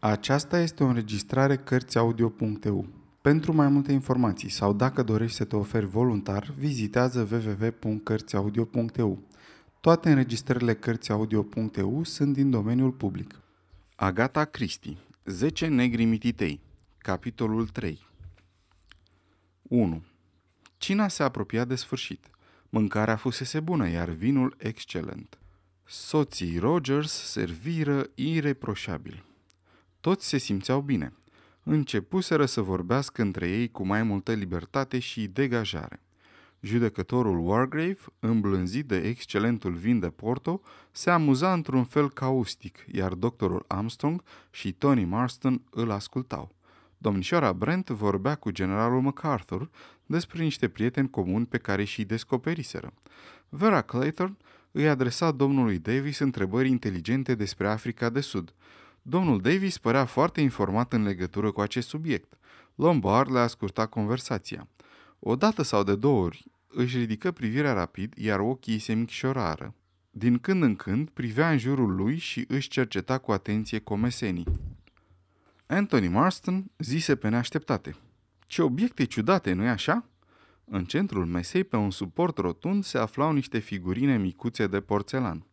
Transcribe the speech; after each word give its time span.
Aceasta 0.00 0.60
este 0.60 0.82
o 0.84 0.86
înregistrare 0.86 1.56
Cărțiaudio.eu. 1.56 2.86
Pentru 3.20 3.52
mai 3.52 3.68
multe 3.68 3.92
informații 3.92 4.48
sau 4.48 4.72
dacă 4.72 5.02
dorești 5.02 5.36
să 5.36 5.44
te 5.44 5.56
oferi 5.56 5.86
voluntar, 5.86 6.54
vizitează 6.58 7.28
www.cărțiaudio.eu. 7.30 9.22
Toate 9.80 10.08
înregistrările 10.08 10.74
Cărțiaudio.eu 10.74 12.04
sunt 12.04 12.32
din 12.32 12.50
domeniul 12.50 12.90
public. 12.90 13.40
Agata 13.96 14.44
Cristi 14.44 14.96
10 15.24 15.66
negri 15.66 16.04
mititei 16.04 16.60
Capitolul 16.98 17.68
3 17.68 18.06
1. 19.62 20.02
Cina 20.76 21.08
se 21.08 21.22
apropia 21.22 21.64
de 21.64 21.74
sfârșit. 21.74 22.26
Mâncarea 22.68 23.16
fusese 23.16 23.60
bună, 23.60 23.88
iar 23.88 24.08
vinul 24.08 24.54
excelent. 24.58 25.38
Soții 25.84 26.58
Rogers 26.58 27.12
serviră 27.12 28.10
ireproșabil. 28.14 29.27
Toți 30.00 30.28
se 30.28 30.38
simțeau 30.38 30.80
bine. 30.80 31.12
Începuseră 31.62 32.46
să 32.46 32.60
vorbească 32.60 33.22
între 33.22 33.48
ei 33.48 33.70
cu 33.70 33.86
mai 33.86 34.02
multă 34.02 34.32
libertate 34.32 34.98
și 34.98 35.26
degajare. 35.26 36.02
Judecătorul 36.60 37.48
Wargrave, 37.48 37.98
îmblânzit 38.18 38.86
de 38.86 38.96
excelentul 38.96 39.72
vin 39.72 39.98
de 39.98 40.08
Porto, 40.08 40.60
se 40.90 41.10
amuza 41.10 41.52
într-un 41.52 41.84
fel 41.84 42.10
caustic, 42.10 42.84
iar 42.92 43.12
doctorul 43.12 43.64
Armstrong 43.66 44.22
și 44.50 44.72
Tony 44.72 45.04
Marston 45.04 45.62
îl 45.70 45.90
ascultau. 45.90 46.54
Domnișoara 46.98 47.52
Brent 47.52 47.88
vorbea 47.88 48.34
cu 48.34 48.50
generalul 48.50 49.00
MacArthur 49.00 49.70
despre 50.06 50.42
niște 50.42 50.68
prieteni 50.68 51.10
comuni 51.10 51.46
pe 51.46 51.58
care 51.58 51.84
și-i 51.84 52.04
descoperiseră. 52.04 52.92
Vera 53.48 53.82
Clayton 53.82 54.36
îi 54.70 54.88
adresa 54.88 55.30
domnului 55.30 55.78
Davis 55.78 56.18
întrebări 56.18 56.68
inteligente 56.68 57.34
despre 57.34 57.68
Africa 57.68 58.08
de 58.08 58.20
Sud. 58.20 58.54
Domnul 59.08 59.40
Davis 59.40 59.78
părea 59.78 60.04
foarte 60.04 60.40
informat 60.40 60.92
în 60.92 61.02
legătură 61.02 61.50
cu 61.50 61.60
acest 61.60 61.88
subiect. 61.88 62.38
Lombard 62.74 63.32
le 63.32 63.38
asculta 63.38 63.86
conversația. 63.86 64.68
O 65.18 65.36
dată 65.36 65.62
sau 65.62 65.82
de 65.82 65.96
două 65.96 66.24
ori 66.24 66.44
își 66.66 66.98
ridică 66.98 67.30
privirea 67.30 67.72
rapid, 67.72 68.12
iar 68.16 68.38
ochii 68.38 68.78
se 68.78 68.94
micșorară. 68.94 69.74
Din 70.10 70.38
când 70.38 70.62
în 70.62 70.76
când 70.76 71.08
privea 71.08 71.50
în 71.50 71.58
jurul 71.58 71.94
lui 71.94 72.16
și 72.16 72.44
își 72.48 72.68
cerceta 72.68 73.18
cu 73.18 73.32
atenție 73.32 73.78
comesenii. 73.78 74.46
Anthony 75.66 76.08
Marston 76.08 76.70
zise 76.78 77.16
pe 77.16 77.28
neașteptate. 77.28 77.96
Ce 78.46 78.62
obiecte 78.62 79.04
ciudate, 79.04 79.52
nu-i 79.52 79.68
așa? 79.68 80.04
În 80.64 80.84
centrul 80.84 81.26
mesei, 81.26 81.64
pe 81.64 81.76
un 81.76 81.90
suport 81.90 82.36
rotund, 82.36 82.84
se 82.84 82.98
aflau 82.98 83.32
niște 83.32 83.58
figurine 83.58 84.18
micuțe 84.18 84.66
de 84.66 84.80
porțelan. 84.80 85.46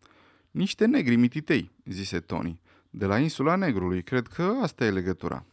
Niște 0.52 0.86
negri 0.86 1.16
mititei, 1.16 1.72
zise 1.86 2.20
Tony. 2.20 2.60
De 2.98 3.06
la 3.06 3.20
insula 3.20 3.56
Negrului, 3.56 4.04
cred 4.04 4.28
că 4.28 4.54
asta 4.62 4.86
e 4.86 4.90
legătura. 4.90 5.46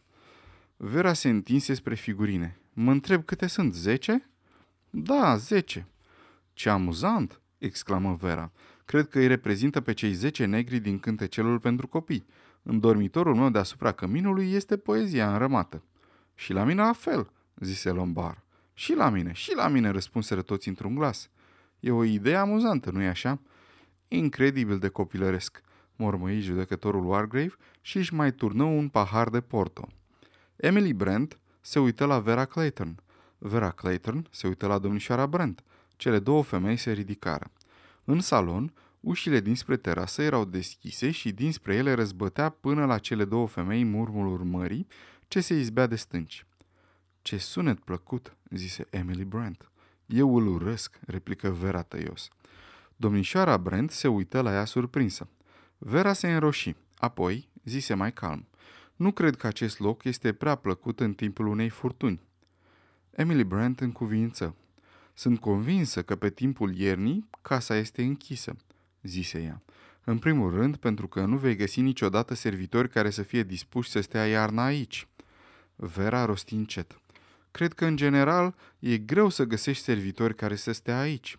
Vera 0.77 1.13
se 1.13 1.29
întinse 1.29 1.73
spre 1.73 1.95
figurine. 1.95 2.57
Mă 2.73 2.91
întreb 2.91 3.25
câte 3.25 3.47
sunt, 3.47 3.73
zece? 3.73 4.29
Da, 4.89 5.35
zece. 5.35 5.87
Ce 6.53 6.69
amuzant, 6.69 7.41
exclamă 7.57 8.17
Vera. 8.21 8.51
Cred 8.85 9.07
că 9.07 9.19
îi 9.19 9.27
reprezintă 9.27 9.81
pe 9.81 9.93
cei 9.93 10.13
zece 10.13 10.45
negri 10.45 10.79
din 10.79 10.99
cântecelul 10.99 11.59
pentru 11.59 11.87
copii. 11.87 12.25
În 12.61 12.79
dormitorul 12.79 13.35
meu 13.35 13.49
deasupra 13.49 13.91
căminului 13.91 14.51
este 14.51 14.77
poezia 14.77 15.31
înrămată. 15.31 15.83
Și 16.35 16.53
la 16.53 16.63
mine 16.63 16.81
la 16.81 16.93
fel, 16.93 17.31
zise 17.55 17.89
Lombar. 17.89 18.43
Și 18.73 18.93
la 18.93 19.09
mine, 19.09 19.31
și 19.33 19.55
la 19.55 19.67
mine, 19.67 19.89
răspunseră 19.89 20.41
toți 20.41 20.67
într-un 20.67 20.95
glas. 20.95 21.29
E 21.79 21.91
o 21.91 22.03
idee 22.03 22.35
amuzantă, 22.35 22.91
nu-i 22.91 23.07
așa? 23.07 23.39
Incredibil 24.07 24.77
de 24.77 24.87
copilăresc, 24.87 25.63
mormăi 25.95 26.39
judecătorul 26.39 27.05
Wargrave 27.05 27.55
și 27.81 27.97
își 27.97 28.13
mai 28.13 28.33
turnă 28.33 28.63
un 28.63 28.89
pahar 28.89 29.29
de 29.29 29.41
porto. 29.41 29.87
Emily 30.55 30.93
Brent 30.93 31.39
se 31.61 31.79
uită 31.79 32.05
la 32.05 32.19
Vera 32.19 32.45
Clayton. 32.45 32.95
Vera 33.37 33.71
Clayton 33.71 34.27
se 34.31 34.47
uită 34.47 34.67
la 34.67 34.77
domnișoara 34.77 35.27
Brent. 35.27 35.63
Cele 35.95 36.19
două 36.19 36.43
femei 36.43 36.77
se 36.77 36.91
ridicară. 36.91 37.51
În 38.03 38.19
salon, 38.19 38.73
ușile 38.99 39.39
dinspre 39.39 39.77
terasă 39.77 40.21
erau 40.21 40.45
deschise 40.45 41.11
și 41.11 41.31
dinspre 41.31 41.75
ele 41.75 41.93
răzbătea 41.93 42.49
până 42.49 42.85
la 42.85 42.97
cele 42.97 43.25
două 43.25 43.47
femei 43.47 43.83
murmurul 43.83 44.43
mării 44.43 44.87
ce 45.27 45.41
se 45.41 45.53
izbea 45.53 45.85
de 45.85 45.95
stânci. 45.95 46.45
Ce 47.21 47.37
sunet 47.37 47.79
plăcut, 47.79 48.35
zise 48.49 48.87
Emily 48.89 49.23
Brent. 49.23 49.71
Eu 50.05 50.35
îl 50.35 50.47
urăsc, 50.47 50.99
replică 51.05 51.49
Vera 51.49 51.81
tăios. 51.81 52.27
Domnișoara 52.95 53.57
Brent 53.57 53.91
se 53.91 54.07
uită 54.07 54.41
la 54.41 54.51
ea 54.51 54.65
surprinsă. 54.65 55.27
Vera 55.85 56.13
se 56.13 56.33
înroși, 56.33 56.75
apoi 56.97 57.49
zise 57.63 57.93
mai 57.93 58.13
calm. 58.13 58.47
Nu 58.95 59.11
cred 59.11 59.35
că 59.35 59.47
acest 59.47 59.79
loc 59.79 60.03
este 60.03 60.33
prea 60.33 60.55
plăcut 60.55 60.99
în 60.99 61.13
timpul 61.13 61.47
unei 61.47 61.69
furtuni. 61.69 62.21
Emily 63.11 63.43
Brent 63.43 63.79
încuvință. 63.79 64.55
Sunt 65.13 65.39
convinsă 65.39 66.03
că 66.03 66.15
pe 66.15 66.29
timpul 66.29 66.75
iernii 66.75 67.29
casa 67.41 67.75
este 67.75 68.03
închisă, 68.03 68.55
zise 69.01 69.41
ea. 69.41 69.61
În 70.03 70.17
primul 70.17 70.53
rând, 70.55 70.75
pentru 70.75 71.07
că 71.07 71.25
nu 71.25 71.37
vei 71.37 71.55
găsi 71.55 71.81
niciodată 71.81 72.33
servitori 72.33 72.89
care 72.89 73.09
să 73.09 73.21
fie 73.21 73.43
dispuși 73.43 73.89
să 73.89 74.01
stea 74.01 74.27
iarna 74.27 74.63
aici. 74.63 75.07
Vera 75.75 76.25
rosti 76.25 76.53
încet. 76.53 76.99
Cred 77.51 77.73
că, 77.73 77.85
în 77.85 77.95
general, 77.95 78.55
e 78.79 78.97
greu 78.97 79.29
să 79.29 79.43
găsești 79.43 79.83
servitori 79.83 80.35
care 80.35 80.55
să 80.55 80.71
stea 80.71 80.99
aici. 80.99 81.37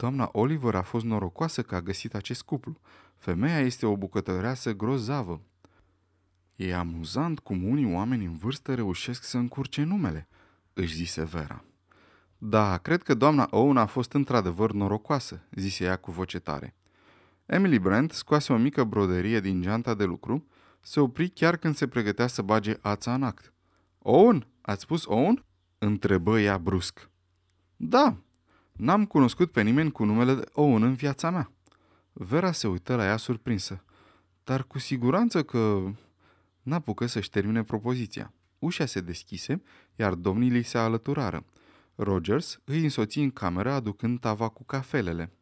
Doamna 0.00 0.28
Oliver 0.32 0.74
a 0.74 0.82
fost 0.82 1.04
norocoasă 1.04 1.62
că 1.62 1.74
a 1.74 1.80
găsit 1.80 2.14
acest 2.14 2.42
cuplu. 2.42 2.80
Femeia 3.16 3.58
este 3.58 3.86
o 3.86 3.96
bucătăreasă 3.96 4.72
grozavă. 4.72 5.40
E 6.56 6.74
amuzant 6.74 7.38
cum 7.38 7.64
unii 7.64 7.94
oameni 7.94 8.24
în 8.24 8.36
vârstă 8.36 8.74
reușesc 8.74 9.22
să 9.22 9.36
încurce 9.36 9.82
numele, 9.82 10.28
își 10.72 10.94
zise 10.94 11.24
Vera. 11.24 11.64
Da, 12.38 12.78
cred 12.78 13.02
că 13.02 13.14
doamna 13.14 13.48
Owen 13.50 13.76
a 13.76 13.86
fost 13.86 14.12
într-adevăr 14.12 14.72
norocoasă, 14.72 15.42
zise 15.50 15.84
ea 15.84 15.96
cu 15.96 16.10
voce 16.10 16.38
tare. 16.38 16.74
Emily 17.46 17.78
Brent 17.78 18.12
scoase 18.12 18.52
o 18.52 18.56
mică 18.56 18.84
broderie 18.84 19.40
din 19.40 19.62
geanta 19.62 19.94
de 19.94 20.04
lucru, 20.04 20.46
se 20.80 21.00
opri 21.00 21.28
chiar 21.28 21.56
când 21.56 21.74
se 21.74 21.88
pregătea 21.88 22.26
să 22.26 22.42
bage 22.42 22.74
ața 22.80 23.14
în 23.14 23.22
act. 23.22 23.52
Owen? 23.98 24.46
Ați 24.60 24.82
spus 24.82 25.04
Owen? 25.06 25.44
Întrebă 25.78 26.40
ea 26.40 26.58
brusc. 26.58 27.10
Da, 27.76 28.16
n-am 28.80 29.04
cunoscut 29.04 29.52
pe 29.52 29.62
nimeni 29.62 29.92
cu 29.92 30.04
numele 30.04 30.34
de 30.34 30.44
Owen 30.52 30.82
în 30.82 30.94
viața 30.94 31.30
mea. 31.30 31.52
Vera 32.12 32.52
se 32.52 32.68
uită 32.68 32.96
la 32.96 33.04
ea 33.04 33.16
surprinsă. 33.16 33.84
Dar 34.44 34.64
cu 34.64 34.78
siguranță 34.78 35.42
că... 35.42 35.82
N-apucă 36.62 37.06
să-și 37.06 37.30
termine 37.30 37.62
propoziția. 37.62 38.32
Ușa 38.58 38.86
se 38.86 39.00
deschise, 39.00 39.62
iar 39.96 40.14
domnii 40.14 40.50
li 40.50 40.62
se 40.62 40.78
alăturară. 40.78 41.44
Rogers 41.94 42.60
îi 42.64 42.82
însoți 42.82 43.18
în 43.18 43.30
cameră 43.30 43.72
aducând 43.72 44.20
tava 44.20 44.48
cu 44.48 44.64
cafelele. 44.64 45.32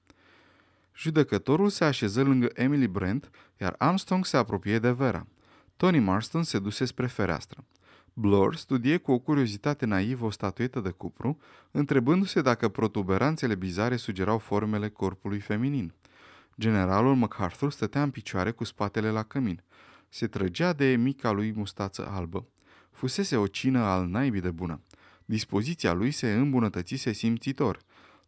Judecătorul 0.94 1.69
se 1.69 1.84
așeză 1.84 2.22
lângă 2.22 2.49
Emily 2.55 2.87
Brent, 2.87 3.31
iar 3.60 3.75
Armstrong 3.78 4.25
se 4.25 4.37
apropie 4.37 4.78
de 4.78 4.91
Vera. 4.91 5.26
Tony 5.76 5.99
Marston 5.99 6.43
se 6.43 6.59
duse 6.59 6.84
spre 6.84 7.06
fereastră. 7.06 7.65
Blur 8.20 8.56
studie 8.56 8.96
cu 8.96 9.12
o 9.12 9.18
curiozitate 9.18 9.86
naivă 9.86 10.24
o 10.24 10.30
statuetă 10.30 10.80
de 10.80 10.90
cupru, 10.90 11.38
întrebându-se 11.70 12.42
dacă 12.42 12.68
protuberanțele 12.68 13.54
bizare 13.54 13.96
sugerau 13.96 14.38
formele 14.38 14.88
corpului 14.88 15.40
feminin. 15.40 15.94
Generalul 16.60 17.14
MacArthur 17.14 17.72
stătea 17.72 18.02
în 18.02 18.10
picioare 18.10 18.50
cu 18.50 18.64
spatele 18.64 19.10
la 19.10 19.22
cămin. 19.22 19.62
Se 20.08 20.26
trăgea 20.26 20.72
de 20.72 20.96
mica 20.96 21.30
lui 21.30 21.52
mustață 21.56 22.08
albă. 22.10 22.46
Fusese 22.90 23.36
o 23.36 23.46
cină 23.46 23.78
al 23.78 24.06
naibii 24.06 24.40
de 24.40 24.50
bună. 24.50 24.80
Dispoziția 25.24 25.92
lui 25.92 26.10
se 26.10 26.32
îmbunătățise 26.32 27.12
simțitor. 27.12 27.78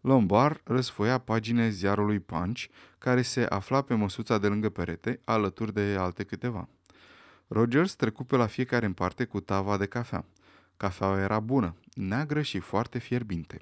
Lombard 0.00 0.60
răsfoia 0.64 1.18
pagine 1.18 1.68
ziarului 1.68 2.20
Punch, 2.20 2.64
care 2.98 3.22
se 3.22 3.46
afla 3.48 3.82
pe 3.82 3.94
măsuța 3.94 4.38
de 4.38 4.46
lângă 4.46 4.68
perete, 4.68 5.20
alături 5.24 5.74
de 5.74 5.96
alte 5.98 6.24
câteva. 6.24 6.68
Rogers 7.52 7.94
trecu 7.94 8.24
pe 8.24 8.36
la 8.36 8.46
fiecare 8.46 8.86
în 8.86 8.92
parte 8.92 9.24
cu 9.24 9.40
tava 9.40 9.76
de 9.76 9.86
cafea. 9.86 10.24
Cafeaua 10.76 11.20
era 11.20 11.40
bună, 11.40 11.76
neagră 11.94 12.42
și 12.42 12.58
foarte 12.58 12.98
fierbinte. 12.98 13.60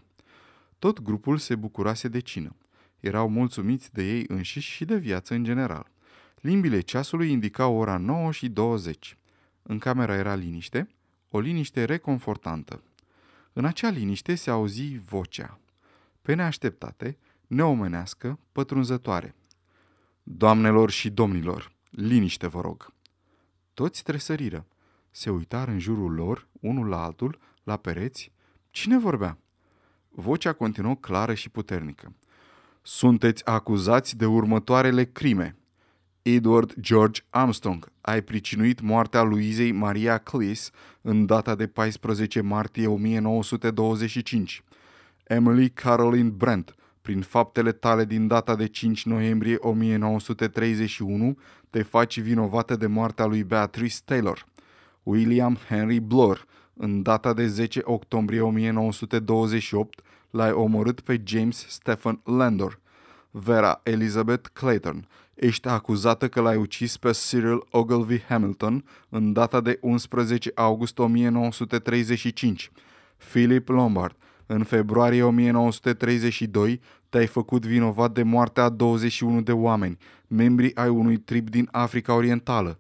Tot 0.79 1.01
grupul 1.01 1.39
se 1.39 1.55
bucurase 1.55 2.09
de 2.09 2.19
cină. 2.19 2.57
Erau 3.01 3.29
mulțumiți 3.29 3.93
de 3.93 4.03
ei 4.03 4.25
înșiși 4.29 4.71
și 4.71 4.85
de 4.85 4.97
viață 4.97 5.35
în 5.35 5.45
general. 5.45 5.91
Limbile 6.41 6.81
ceasului 6.81 7.31
indicau 7.31 7.75
ora 7.75 7.97
9 7.97 8.33
și 8.33 8.49
20. 8.49 9.19
În 9.63 9.79
camera 9.79 10.15
era 10.15 10.35
liniște, 10.35 10.89
o 11.29 11.41
liniște 11.41 11.85
reconfortantă. 11.85 12.83
În 13.53 13.65
acea 13.65 13.89
liniște 13.89 14.35
se 14.35 14.51
auzi 14.51 14.97
vocea. 14.97 15.61
Pe 16.23 16.35
neașteptate, 16.35 17.19
neomenească, 17.47 18.39
pătrunzătoare. 18.53 19.35
Doamnelor 20.23 20.91
și 20.91 21.11
domnilor, 21.11 21.73
liniște 21.91 22.47
vă 22.47 22.61
rog! 22.61 22.97
Toți 23.79 24.03
tresăriră. 24.03 24.67
Se 25.11 25.31
uitară 25.31 25.71
în 25.71 25.79
jurul 25.79 26.13
lor, 26.13 26.47
unul 26.61 26.89
la 26.89 27.03
altul, 27.03 27.39
la 27.63 27.77
pereți. 27.77 28.33
Cine 28.71 28.99
vorbea? 28.99 29.39
Vocea 30.09 30.53
continuă 30.53 30.95
clară 30.95 31.35
și 31.35 31.49
puternică. 31.49 32.15
Sunteți 32.83 33.47
acuzați 33.47 34.17
de 34.17 34.27
următoarele 34.27 35.05
crime. 35.05 35.57
Edward 36.23 36.75
George 36.81 37.23
Armstrong, 37.31 37.93
ai 38.01 38.23
pricinuit 38.23 38.81
moartea 38.81 39.23
Luizei 39.23 39.73
Maria 39.73 40.19
Cleese 40.19 40.71
în 41.01 41.27
data 41.27 41.55
de 41.55 41.67
14 41.67 42.41
martie 42.41 42.87
1925. 42.87 44.63
Emily 45.25 45.71
Caroline 45.71 46.29
Brent, 46.29 46.75
prin 47.09 47.21
faptele 47.21 47.73
tale 47.73 48.05
din 48.05 48.27
data 48.27 48.57
de 48.57 48.67
5 48.67 49.05
noiembrie 49.05 49.57
1931, 49.61 51.39
te 51.71 51.83
faci 51.83 52.21
vinovată 52.21 52.77
de 52.77 52.87
moartea 52.87 53.25
lui 53.25 53.45
Beatrice 53.45 53.97
Taylor. 54.05 54.47
William 55.03 55.59
Henry 55.69 56.01
Blore, 56.01 56.41
în 56.75 57.03
data 57.03 57.33
de 57.33 57.47
10 57.47 57.81
octombrie 57.85 58.41
1928, 58.41 60.01
l-ai 60.31 60.53
omorât 60.53 61.01
pe 61.01 61.23
James 61.25 61.67
Stephen 61.69 62.21
Landor. 62.25 62.81
Vera 63.31 63.81
Elizabeth 63.83 64.49
Clayton, 64.53 65.09
ești 65.35 65.69
acuzată 65.69 66.29
că 66.29 66.41
l-ai 66.41 66.57
ucis 66.57 66.97
pe 66.97 67.11
Cyril 67.11 67.67
Ogilvy 67.71 68.21
Hamilton 68.29 68.85
în 69.09 69.33
data 69.33 69.61
de 69.61 69.79
11 69.81 70.51
august 70.55 70.99
1935. 70.99 72.71
Philip 73.17 73.69
Lombard, 73.69 74.17
în 74.51 74.65
februarie 74.65 75.23
1932, 75.23 76.81
te-ai 77.09 77.27
făcut 77.27 77.67
vinovat 77.67 78.13
de 78.13 78.23
moartea 78.23 78.65
a 78.65 78.69
21 78.69 79.41
de 79.41 79.53
oameni, 79.53 79.99
membri 80.27 80.77
ai 80.77 80.89
unui 80.89 81.17
trib 81.17 81.51
din 81.51 81.69
Africa 81.73 82.15
Orientală. 82.15 82.79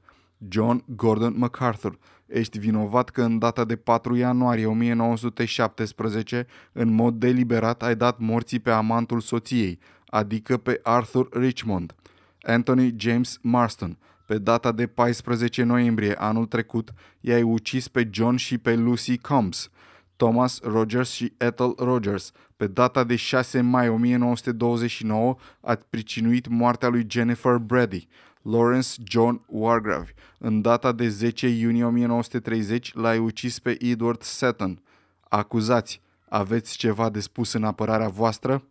John 0.49 0.85
Gordon 0.87 1.35
MacArthur, 1.37 1.99
ești 2.27 2.59
vinovat 2.59 3.11
că 3.11 3.23
în 3.23 3.39
data 3.39 3.65
de 3.65 3.77
4 3.77 4.15
ianuarie 4.15 4.67
1917, 4.67 6.47
în 6.73 6.95
mod 6.95 7.15
deliberat, 7.15 7.83
ai 7.83 7.97
dat 7.97 8.19
morții 8.19 8.59
pe 8.59 8.71
amantul 8.71 9.21
soției, 9.21 9.79
adică 10.07 10.57
pe 10.57 10.81
Arthur 10.83 11.29
Richmond. 11.33 11.95
Anthony 12.43 12.95
James 12.97 13.39
Marston, 13.43 13.99
pe 14.27 14.39
data 14.39 14.73
de 14.73 14.87
14 14.87 15.63
noiembrie 15.63 16.15
anul 16.15 16.47
trecut, 16.47 16.93
i-ai 17.21 17.43
ucis 17.43 17.89
pe 17.89 18.09
John 18.11 18.37
și 18.37 18.59
pe 18.59 18.75
Lucy 18.75 19.19
Combs. 19.19 19.71
Thomas 20.19 20.61
Rogers 20.61 21.11
și 21.11 21.33
Ethel 21.37 21.75
Rogers, 21.77 22.33
pe 22.57 22.67
data 22.67 23.05
de 23.05 23.17
6 23.17 23.61
mai 23.61 23.89
1929, 23.89 25.37
ați 25.61 25.85
pricinuit 25.91 26.49
moartea 26.49 26.89
lui 26.89 27.07
Jennifer 27.09 27.57
Brady. 27.57 28.09
Lawrence 28.43 28.89
John 29.05 29.45
Wargrave, 29.47 30.15
în 30.39 30.61
data 30.61 30.93
de 30.93 31.09
10 31.09 31.49
iunie 31.49 31.85
1930, 31.85 32.95
l-ai 32.95 33.19
ucis 33.19 33.59
pe 33.59 33.77
Edward 33.85 34.23
Sutton. 34.23 34.83
Acuzați, 35.29 36.01
aveți 36.29 36.77
ceva 36.77 37.11
de 37.11 37.21
spus 37.21 37.53
în 37.53 37.65
apărarea 37.65 38.09
voastră? 38.09 38.65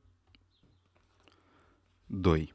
2. 2.05 2.53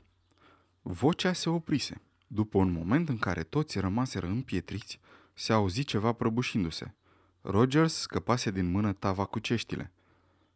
Vocea 0.83 1.33
se 1.33 1.49
oprise. 1.49 2.01
După 2.27 2.59
un 2.59 2.73
moment 2.73 3.09
în 3.09 3.19
care 3.19 3.43
toți 3.43 3.79
rămaseră 3.79 4.27
împietriți, 4.27 5.01
se 5.35 5.53
auzi 5.53 5.85
ceva 5.85 6.13
prăbușindu-se. 6.13 6.95
Rogers 7.43 7.95
scăpase 7.95 8.51
din 8.51 8.71
mână 8.71 8.93
tava 8.93 9.25
cu 9.25 9.39
ceștile. 9.39 9.93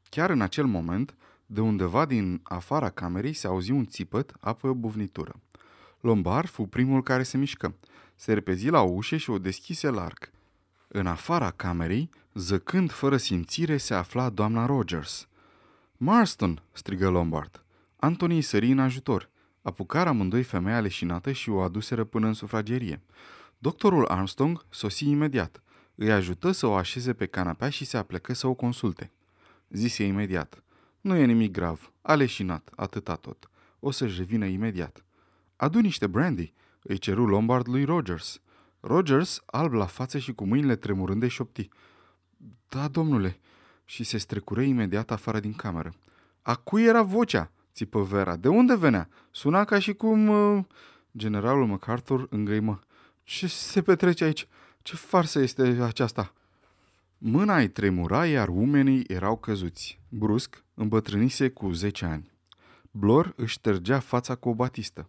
Chiar 0.09 0.31
în 0.31 0.41
acel 0.41 0.67
moment, 0.67 1.15
de 1.47 1.61
undeva 1.61 2.05
din 2.05 2.41
afara 2.43 2.91
camerei 2.91 3.33
se 3.33 3.47
auzi 3.47 3.71
un 3.71 3.87
țipăt, 3.87 4.35
apoi 4.41 4.71
o 4.71 4.75
buvnitură. 4.75 5.41
Lombar 6.00 6.47
fu 6.47 6.67
primul 6.67 7.03
care 7.03 7.23
se 7.23 7.37
mișcă. 7.37 7.75
Se 8.15 8.33
repezi 8.33 8.69
la 8.69 8.83
ușă 8.83 9.17
și 9.17 9.31
o 9.31 9.38
deschise 9.38 9.91
larg. 9.91 10.31
În 10.88 11.06
afara 11.06 11.50
camerei, 11.50 12.11
zăcând 12.35 12.91
fără 12.91 13.17
simțire, 13.17 13.77
se 13.77 13.94
afla 13.94 14.31
doamna 14.31 14.67
Rogers. 14.67 15.29
Marston!" 15.97 16.62
strigă 16.73 17.09
Lombard. 17.09 17.65
Anthony 17.97 18.41
sări 18.41 18.71
în 18.71 18.79
ajutor. 18.79 19.31
Apucară 19.62 20.09
amândoi 20.09 20.43
femeia 20.43 20.81
leșinată 20.81 21.32
și 21.32 21.50
o 21.50 21.61
aduseră 21.61 22.05
până 22.05 22.27
în 22.27 22.32
sufragerie. 22.32 23.03
Doctorul 23.59 24.06
Armstrong 24.06 24.65
sosi 24.71 25.09
imediat. 25.09 25.62
Îi 25.98 26.12
ajută 26.12 26.50
să 26.50 26.66
o 26.66 26.75
așeze 26.75 27.12
pe 27.12 27.26
canapea 27.26 27.69
și 27.69 27.84
se 27.84 27.96
aplecă 27.96 28.32
să 28.32 28.46
o 28.46 28.54
consulte. 28.54 29.10
Zise 29.69 30.04
imediat. 30.04 30.62
Nu 31.00 31.16
e 31.16 31.25
nimic 31.25 31.52
grav. 31.52 31.93
A 32.02 32.14
leșinat, 32.14 32.70
atâta 32.76 33.14
tot. 33.14 33.50
O 33.81 33.90
să-și 33.90 34.19
revină 34.19 34.44
imediat. 34.44 35.04
Adu 35.56 35.81
niște 35.81 36.06
brandy, 36.06 36.52
îi 36.82 36.98
ceru 36.98 37.26
Lombard 37.26 37.69
lui 37.69 37.84
Rogers. 37.84 38.40
Rogers, 38.81 39.43
alb 39.46 39.72
la 39.72 39.87
față 39.87 40.19
și 40.19 40.32
cu 40.32 40.44
mâinile 40.44 40.76
tremurând 40.76 41.20
de 41.20 41.28
șopti. 41.28 41.69
Da, 42.69 42.88
domnule, 42.88 43.38
și 43.84 44.04
se 44.04 44.19
strecură 44.19 44.60
imediat 44.60 45.10
afară 45.10 45.40
din 45.40 45.52
cameră. 45.52 45.94
A 46.43 46.54
cui 46.54 46.84
era 46.84 47.02
vocea? 47.02 47.50
țipă 47.75 48.02
Vera. 48.02 48.37
De 48.37 48.48
unde 48.48 48.76
venea? 48.76 49.08
Suna 49.31 49.64
ca 49.64 49.78
și 49.78 49.93
cum... 49.93 50.28
Uh... 50.28 50.64
Generalul 51.16 51.66
MacArthur 51.66 52.26
îngăimă. 52.31 52.81
Ce 53.22 53.46
se 53.46 53.82
petrece 53.82 54.25
aici? 54.25 54.48
Ce 54.87 54.97
farsă 54.97 55.38
este 55.38 55.62
aceasta? 55.62 56.33
Mâna 57.19 57.59
îi 57.59 57.69
tremura, 57.69 58.27
iar 58.27 58.49
umenii 58.49 59.05
erau 59.06 59.37
căzuți. 59.37 60.00
Brusc, 60.09 60.65
îmbătrânise 60.75 61.49
cu 61.49 61.73
10 61.73 62.05
ani. 62.05 62.33
Blor 62.91 63.33
își 63.37 63.53
ștergea 63.53 63.99
fața 63.99 64.35
cu 64.35 64.49
o 64.49 64.55
batistă. 64.55 65.09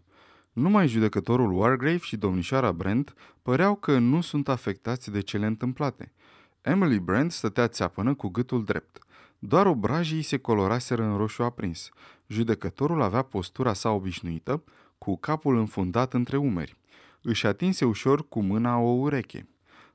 Numai 0.54 0.88
judecătorul 0.88 1.52
Wargrave 1.52 1.98
și 1.98 2.18
domnișoara 2.18 2.72
Brent 2.72 3.14
păreau 3.42 3.76
că 3.76 3.98
nu 3.98 4.22
sunt 4.22 4.50
afectați 4.50 5.12
de 5.12 5.20
cele 5.20 5.46
întâmplate. 5.46 6.14
Emily 6.62 7.00
Brent 7.00 7.32
stătea 7.32 7.68
țeapănă 7.68 8.14
cu 8.14 8.28
gâtul 8.28 8.64
drept. 8.64 9.00
Doar 9.40 9.66
obrajii 9.66 10.22
se 10.22 10.38
coloraseră 10.38 11.04
în 11.04 11.18
roșu 11.18 11.44
aprins. 11.44 11.90
Judecătorul 12.28 13.02
avea 13.02 13.22
postura 13.22 13.74
sa 13.74 13.90
obișnuită, 13.90 14.64
cu 14.98 15.18
capul 15.18 15.58
înfundat 15.58 16.14
între 16.14 16.38
umeri. 16.38 16.78
Își 17.22 17.46
atinse 17.48 17.86
ușor 17.86 18.28
cu 18.28 18.42
mâna 18.42 18.78
o 18.78 18.90
ureche. 18.90 19.48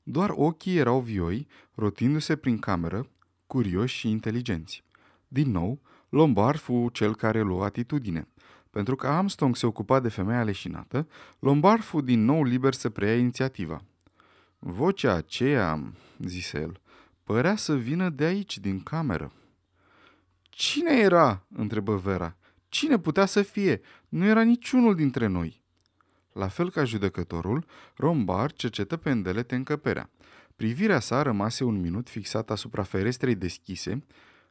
Doar 0.03 0.31
ochii 0.35 0.77
erau 0.77 1.01
vioi, 1.01 1.47
rotindu-se 1.75 2.37
prin 2.37 2.59
cameră, 2.59 3.07
curioși 3.47 3.97
și 3.97 4.11
inteligenți. 4.11 4.85
Din 5.29 5.51
nou, 5.51 5.81
Lombard 6.09 6.59
fu 6.59 6.89
cel 6.93 7.15
care 7.17 7.41
luă 7.41 7.65
atitudine. 7.65 8.29
Pentru 8.71 8.97
că 8.97 9.07
Armstrong 9.07 9.57
se 9.57 9.67
ocupa 9.67 10.01
de 10.01 10.09
femeia 10.09 10.45
leșinată, 10.45 11.09
Lombard 11.39 11.83
fu 11.83 12.01
din 12.01 12.25
nou 12.25 12.45
liber 12.45 12.75
să 12.75 12.91
preia 12.91 13.17
inițiativa. 13.17 13.83
Vocea 14.59 15.13
aceea, 15.13 15.93
zise 16.19 16.61
el, 16.61 16.81
părea 17.25 17.57
să 17.57 17.77
vină 17.77 18.09
de 18.09 18.25
aici, 18.25 18.59
din 18.59 18.83
cameră. 18.83 19.33
Cine 20.43 20.99
era?" 20.99 21.47
întrebă 21.57 21.97
Vera. 21.97 22.37
Cine 22.69 22.99
putea 22.99 23.27
să 23.27 23.43
fie? 23.43 23.81
Nu 24.09 24.25
era 24.25 24.43
niciunul 24.43 24.95
dintre 24.95 25.27
noi." 25.27 25.62
La 26.33 26.49
fel 26.49 26.71
ca 26.71 26.85
judecătorul, 26.85 27.65
Rombar 27.97 28.53
cercetă 28.53 28.97
pe 28.97 29.11
îndelete 29.11 29.55
încăperea. 29.55 30.11
Privirea 30.57 31.01
sa 31.01 31.23
rămase 31.23 31.65
un 31.65 31.81
minut 31.81 32.09
fixat 32.09 32.51
asupra 32.51 32.83
ferestrei 32.83 33.35
deschise, 33.35 34.05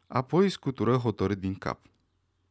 apoi 0.07 0.49
scutură 0.49 0.95
hotărât 0.95 1.37
din 1.39 1.55
cap. 1.55 1.79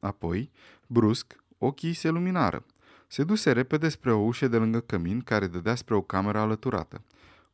Apoi, 0.01 0.51
brusc, 0.87 1.45
ochii 1.59 1.93
se 1.93 2.09
luminară. 2.09 2.65
Se 3.07 3.25
duse 3.25 3.53
repede 3.53 3.89
spre 3.89 4.13
o 4.13 4.19
ușă 4.19 4.49
de 4.49 4.57
lângă 4.57 4.81
cămin 4.81 5.21
care 5.21 5.47
dădea 5.47 5.75
spre 5.75 5.95
o 5.95 6.03
cameră 6.03 6.39
alăturată. 6.39 7.03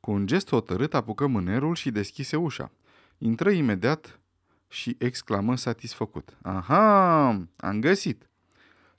Cu 0.00 0.10
un 0.10 0.26
gest 0.26 0.48
hotărât 0.48 0.94
apucă 0.94 1.26
mânerul 1.26 1.74
și 1.74 1.90
deschise 1.90 2.36
ușa. 2.36 2.70
Intră 3.18 3.50
imediat 3.50 4.20
și 4.68 4.96
exclamă 4.98 5.56
satisfăcut. 5.56 6.36
Aha, 6.42 7.26
am 7.56 7.80
găsit! 7.80 8.28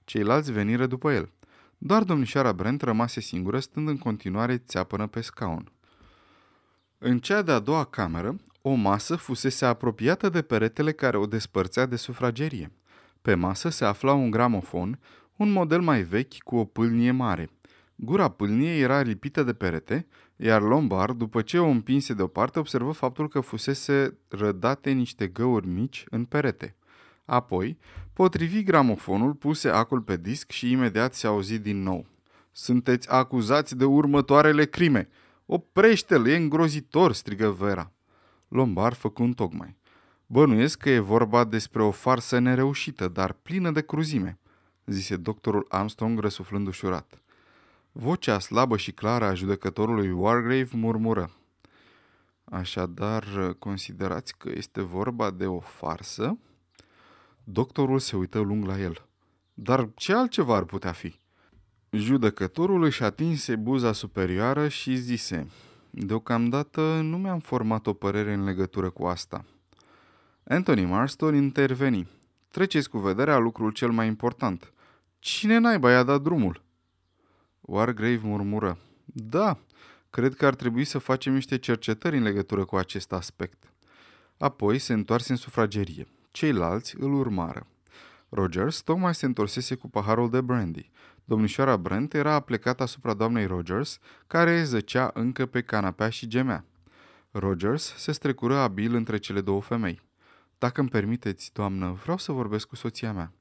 Ceilalți 0.04 0.52
veniră 0.52 0.86
după 0.86 1.12
el. 1.12 1.32
Doar 1.78 2.04
domnișoara 2.04 2.54
Brent 2.54 2.82
rămase 2.82 3.20
singură, 3.20 3.60
stând 3.60 3.88
în 3.88 3.98
continuare 3.98 4.58
țeapănă 4.58 5.08
pe 5.08 5.22
scaun. 5.22 5.72
În 6.98 7.20
cea 7.20 7.42
de-a 7.42 7.60
doua 7.60 7.84
cameră, 7.84 8.36
o 8.62 8.74
masă 8.74 9.16
fusese 9.16 9.66
apropiată 9.66 10.30
de 10.30 10.42
peretele 10.42 10.92
care 10.92 11.18
o 11.18 11.26
despărțea 11.26 11.86
de 11.86 11.96
sufragerie. 11.96 12.72
Pe 13.22 13.34
masă 13.34 13.70
se 13.70 13.86
afla 13.86 14.14
un 14.14 14.32
gramofon, 14.32 15.00
un 15.36 15.52
model 15.52 15.82
mai 15.82 16.02
vechi 16.02 16.38
cu 16.38 16.56
o 16.56 16.66
pâlnie 16.66 17.12
mare. 17.12 17.50
Gura 17.96 18.30
pâlniei 18.30 18.82
era 18.82 19.02
lipită 19.02 19.44
de 19.44 19.54
perete, 19.54 20.08
iar 20.36 20.62
Lombard, 20.62 21.18
după 21.18 21.42
ce 21.42 21.60
o 21.60 21.68
împinse 21.68 22.14
deoparte, 22.14 22.60
observă 22.60 22.92
faptul 22.92 23.28
că 23.28 23.40
fusese 23.40 24.18
rădate 24.28 24.92
niște 24.92 25.28
găuri 25.28 25.68
mici 25.68 26.06
în 26.10 26.26
perete. 26.26 26.76
Apoi, 27.26 27.78
potrivi 28.18 28.64
gramofonul, 28.64 29.34
puse 29.34 29.70
acul 29.70 30.02
pe 30.02 30.18
disc 30.18 30.52
și 30.52 30.72
imediat 30.72 31.14
se 31.14 31.28
auzi 31.28 31.60
din 31.60 31.84
nou. 31.84 32.06
Sunteți 32.52 33.12
acuzați 33.12 33.76
de 33.76 33.86
următoarele 33.86 34.66
crime! 34.66 35.10
Oprește-l, 35.46 36.28
e 36.28 36.36
îngrozitor!" 36.36 37.14
strigă 37.14 37.50
Vera. 37.50 37.92
Lombard 38.48 38.96
făcu 38.96 39.24
un 39.24 39.34
tocmai. 39.34 39.76
Bănuiesc 40.26 40.80
că 40.80 40.90
e 40.90 41.00
vorba 41.00 41.44
despre 41.44 41.84
o 41.84 41.92
farsă 41.92 42.40
nereușită, 42.40 43.08
dar 43.08 43.32
plină 43.32 43.72
de 43.72 43.82
cruzime, 43.82 44.40
zise 44.86 45.16
doctorul 45.16 45.66
Armstrong 45.70 46.20
răsuflând 46.20 46.68
ușurat. 46.68 47.22
Vocea 47.92 48.40
slabă 48.40 48.78
și 48.78 48.92
clară 48.92 49.26
a 49.26 49.34
judecătorului 49.34 50.12
Wargrave 50.12 50.70
murmură. 50.72 51.32
Așadar, 52.44 53.56
considerați 53.60 54.38
că 54.38 54.50
este 54.56 54.82
vorba 54.82 55.32
de 55.32 55.46
o 55.46 55.60
farsă? 55.60 56.38
Doctorul 57.50 58.00
se 58.00 58.16
uită 58.16 58.40
lung 58.40 58.66
la 58.66 58.80
el. 58.80 59.08
Dar 59.54 59.90
ce 59.96 60.14
altceva 60.14 60.56
ar 60.56 60.64
putea 60.64 60.92
fi? 60.92 61.20
Judecătorul 61.90 62.84
își 62.84 63.04
atinse 63.04 63.56
buza 63.56 63.92
superioară 63.92 64.68
și 64.68 64.96
zise, 64.96 65.48
Deocamdată 65.90 67.00
nu 67.02 67.18
mi-am 67.18 67.40
format 67.40 67.88
o 67.88 67.94
părere 67.94 68.34
în 68.34 68.44
legătură 68.44 68.90
cu 68.90 69.06
asta. 69.06 69.46
Anthony 70.44 70.86
Marston 70.86 71.36
interveni. 71.36 72.08
Treceți 72.48 72.90
cu 72.90 72.98
vederea 72.98 73.38
lucrul 73.38 73.72
cel 73.72 73.92
mai 73.92 74.08
important. 74.08 74.74
Cine 75.20 75.58
naiba 75.58 75.92
i-a 75.92 76.04
dat 76.04 76.22
drumul? 76.22 76.64
Wargrave 77.62 78.22
murmură. 78.24 78.78
Da, 79.06 79.60
cred 80.10 80.36
că 80.36 80.46
ar 80.46 80.56
trebui 80.56 80.84
să 80.84 80.98
facem 80.98 81.34
niște 81.34 81.58
cercetări 81.58 82.18
în 82.18 82.24
legătură 82.24 82.66
cu 82.66 82.76
acest 82.76 83.12
aspect. 83.12 83.74
Apoi 84.38 84.80
se 84.80 84.94
întoarse 84.94 85.32
în 85.32 85.38
sufragerie. 85.38 86.08
Ceilalți 86.38 86.96
îl 87.00 87.14
urmară. 87.14 87.68
Rogers 88.30 88.82
tocmai 88.82 89.16
se 89.16 89.26
întorsese 89.26 89.76
cu 89.76 89.90
paharul 89.90 90.30
de 90.30 90.42
brandy. 90.42 90.90
Domnișoara 91.24 91.78
Brent 91.78 92.14
era 92.14 92.40
plecată 92.40 92.84
asupra 92.84 93.14
doamnei 93.14 93.46
Rogers, 93.46 94.00
care 94.28 94.64
zăcea 94.64 95.12
încă 95.14 95.46
pe 95.46 95.62
canapea 95.62 96.10
și 96.10 96.28
gemea. 96.28 96.66
Rogers 97.32 97.94
se 97.96 98.12
strecură 98.12 98.56
abil 98.56 98.96
între 98.96 99.18
cele 99.18 99.42
două 99.42 99.62
femei. 99.62 100.02
Dacă 100.58 100.80
îmi 100.80 100.90
permiteți, 100.90 101.54
doamnă, 101.54 101.92
vreau 101.92 102.18
să 102.18 102.32
vorbesc 102.32 102.68
cu 102.68 102.76
soția 102.76 103.14
mea. 103.14 103.34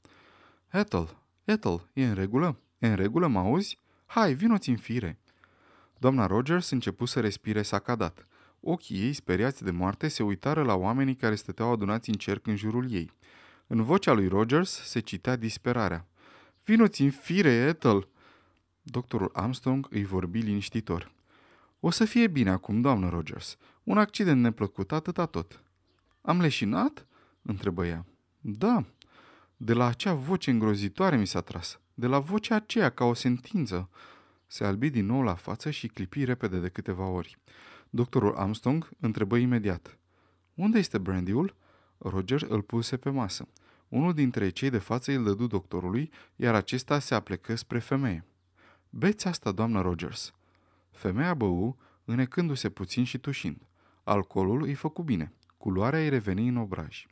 Ethel, 0.72 1.16
Ethel, 1.44 1.88
e 1.92 2.06
în 2.06 2.14
regulă? 2.14 2.58
E 2.78 2.86
în 2.86 2.96
regulă, 2.96 3.26
mă 3.26 3.38
auzi? 3.38 3.78
Hai, 4.06 4.34
vinoți 4.34 4.68
în 4.68 4.76
fire. 4.76 5.18
Doamna 5.98 6.26
Rogers 6.26 6.70
începu 6.70 7.04
să 7.04 7.20
respire 7.20 7.62
sacadat. 7.62 8.26
Ochii 8.68 9.00
ei, 9.00 9.12
speriați 9.12 9.64
de 9.64 9.70
moarte, 9.70 10.08
se 10.08 10.22
uitară 10.22 10.62
la 10.62 10.74
oamenii 10.74 11.14
care 11.14 11.34
stăteau 11.34 11.72
adunați 11.72 12.08
în 12.08 12.14
cerc 12.14 12.46
în 12.46 12.56
jurul 12.56 12.92
ei. 12.92 13.12
În 13.66 13.82
vocea 13.82 14.12
lui 14.12 14.28
Rogers 14.28 14.70
se 14.70 15.00
citea 15.00 15.36
disperarea. 15.36 16.06
Vinoți 16.64 17.02
în 17.02 17.10
fire, 17.10 17.50
Ethel! 17.50 18.08
Doctorul 18.82 19.30
Armstrong 19.32 19.86
îi 19.90 20.04
vorbi 20.04 20.40
liniștitor. 20.40 21.12
O 21.80 21.90
să 21.90 22.04
fie 22.04 22.26
bine 22.26 22.50
acum, 22.50 22.80
doamnă 22.80 23.08
Rogers. 23.08 23.56
Un 23.82 23.98
accident 23.98 24.40
neplăcut, 24.40 24.92
atâta 24.92 25.26
tot. 25.26 25.62
Am 26.20 26.40
leșinat? 26.40 27.06
întrebă 27.42 27.86
ea. 27.86 28.06
Da. 28.40 28.84
De 29.56 29.72
la 29.72 29.86
acea 29.86 30.12
voce 30.12 30.50
îngrozitoare 30.50 31.16
mi 31.16 31.26
s-a 31.26 31.40
tras. 31.40 31.80
De 31.94 32.06
la 32.06 32.18
vocea 32.18 32.54
aceea, 32.54 32.90
ca 32.90 33.04
o 33.04 33.14
sentință. 33.14 33.88
Se 34.46 34.64
albi 34.64 34.90
din 34.90 35.06
nou 35.06 35.22
la 35.22 35.34
față 35.34 35.70
și 35.70 35.86
clipi 35.86 36.24
repede 36.24 36.58
de 36.58 36.68
câteva 36.68 37.06
ori. 37.06 37.38
Doctorul 37.90 38.36
Armstrong 38.36 38.90
întrebă 39.00 39.36
imediat. 39.36 39.98
Unde 40.54 40.78
este 40.78 40.98
brandyul? 40.98 41.56
Roger 41.98 42.42
îl 42.48 42.62
puse 42.62 42.96
pe 42.96 43.10
masă. 43.10 43.48
Unul 43.88 44.14
dintre 44.14 44.48
cei 44.48 44.70
de 44.70 44.78
față 44.78 45.12
îl 45.12 45.24
dădu 45.24 45.46
doctorului, 45.46 46.10
iar 46.36 46.54
acesta 46.54 46.98
se 46.98 47.14
aplecă 47.14 47.54
spre 47.54 47.78
femeie. 47.78 48.24
Beți 48.90 49.28
asta, 49.28 49.52
doamnă 49.52 49.80
Rogers. 49.80 50.32
Femeia 50.90 51.34
bău, 51.34 51.76
înecându-se 52.04 52.70
puțin 52.70 53.04
și 53.04 53.18
tușind. 53.18 53.66
Alcoolul 54.04 54.62
îi 54.62 54.74
făcu 54.74 55.02
bine. 55.02 55.32
Culoarea 55.56 56.00
îi 56.00 56.08
reveni 56.08 56.48
în 56.48 56.56
obraj. 56.56 57.06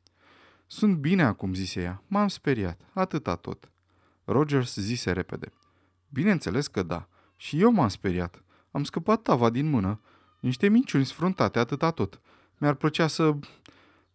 Sunt 0.66 0.96
bine 0.96 1.22
acum, 1.22 1.54
zise 1.54 1.80
ea. 1.80 2.02
M-am 2.06 2.28
speriat. 2.28 2.80
Atâta 2.92 3.36
tot. 3.36 3.70
Rogers 4.24 4.74
zise 4.74 5.12
repede. 5.12 5.52
Bineînțeles 6.08 6.66
că 6.66 6.82
da. 6.82 7.08
Și 7.36 7.60
eu 7.60 7.72
m-am 7.72 7.88
speriat. 7.88 8.44
Am 8.70 8.84
scăpat 8.84 9.22
tava 9.22 9.50
din 9.50 9.70
mână. 9.70 10.00
Niște 10.44 10.68
minciuni 10.68 11.04
sfruntate, 11.04 11.58
atâta 11.58 11.90
tot. 11.90 12.20
Mi-ar 12.58 12.74
plăcea 12.74 13.06
să... 13.06 13.34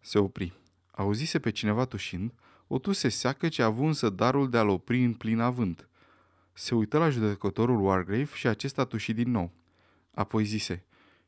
Se 0.00 0.18
opri. 0.18 0.52
Auzise 0.90 1.38
pe 1.38 1.50
cineva 1.50 1.84
tușind, 1.84 2.32
o 2.66 2.78
tuse 2.78 3.08
seacă 3.08 3.48
ce 3.48 3.62
a 3.62 3.64
avut 3.64 3.86
însă 3.86 4.10
darul 4.10 4.50
de 4.50 4.58
a-l 4.58 4.68
opri 4.68 5.04
în 5.04 5.12
plin 5.12 5.40
avânt. 5.40 5.88
Se 6.52 6.74
uită 6.74 6.98
la 6.98 7.10
judecătorul 7.10 7.80
Wargrave 7.80 8.28
și 8.34 8.46
acesta 8.46 8.84
tuși 8.84 9.12
din 9.12 9.30
nou. 9.30 9.52
Apoi 10.14 10.44
zise, 10.44 10.84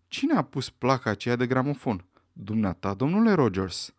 Cine 0.09 0.35
a 0.35 0.43
pus 0.43 0.71
placa 0.71 1.11
aceea 1.11 1.37
de 1.37 1.47
gramofon? 1.47 2.05
Dumneata, 2.33 2.95
domnule 2.95 3.33
Rogers. 3.33 3.95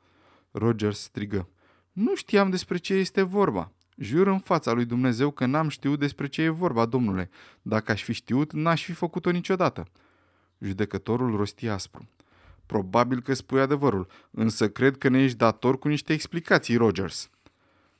Rogers 0.51 0.99
strigă, 0.99 1.49
Nu 1.91 2.15
știam 2.15 2.49
despre 2.49 2.77
ce 2.77 2.93
este 2.93 3.21
vorba. 3.21 3.71
Jur 3.97 4.27
în 4.27 4.39
fața 4.39 4.71
lui 4.71 4.85
Dumnezeu 4.85 5.31
că 5.31 5.45
n-am 5.45 5.67
știut 5.67 5.99
despre 5.99 6.27
ce 6.27 6.41
e 6.41 6.49
vorba, 6.49 6.85
domnule. 6.85 7.29
Dacă 7.61 7.91
aș 7.91 8.03
fi 8.03 8.13
știut, 8.13 8.53
n-aș 8.53 8.83
fi 8.83 8.91
făcut-o 8.91 9.29
niciodată. 9.29 9.87
Judecătorul 10.65 11.35
rosti 11.35 11.67
aspru. 11.67 12.07
Probabil 12.65 13.21
că 13.21 13.33
spui 13.33 13.61
adevărul, 13.61 14.07
însă 14.31 14.69
cred 14.69 14.97
că 14.97 15.09
ne 15.09 15.23
ești 15.23 15.37
dator 15.37 15.79
cu 15.79 15.87
niște 15.87 16.13
explicații, 16.13 16.75
Rogers. 16.75 17.29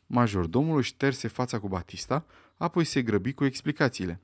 Majordomul 0.05 0.77
își 0.77 0.89
șterse 0.89 1.27
fața 1.27 1.59
cu 1.59 1.67
Batista, 1.67 2.25
apoi 2.57 2.83
se 2.83 3.01
grăbi 3.01 3.33
cu 3.33 3.45
explicațiile. 3.45 4.21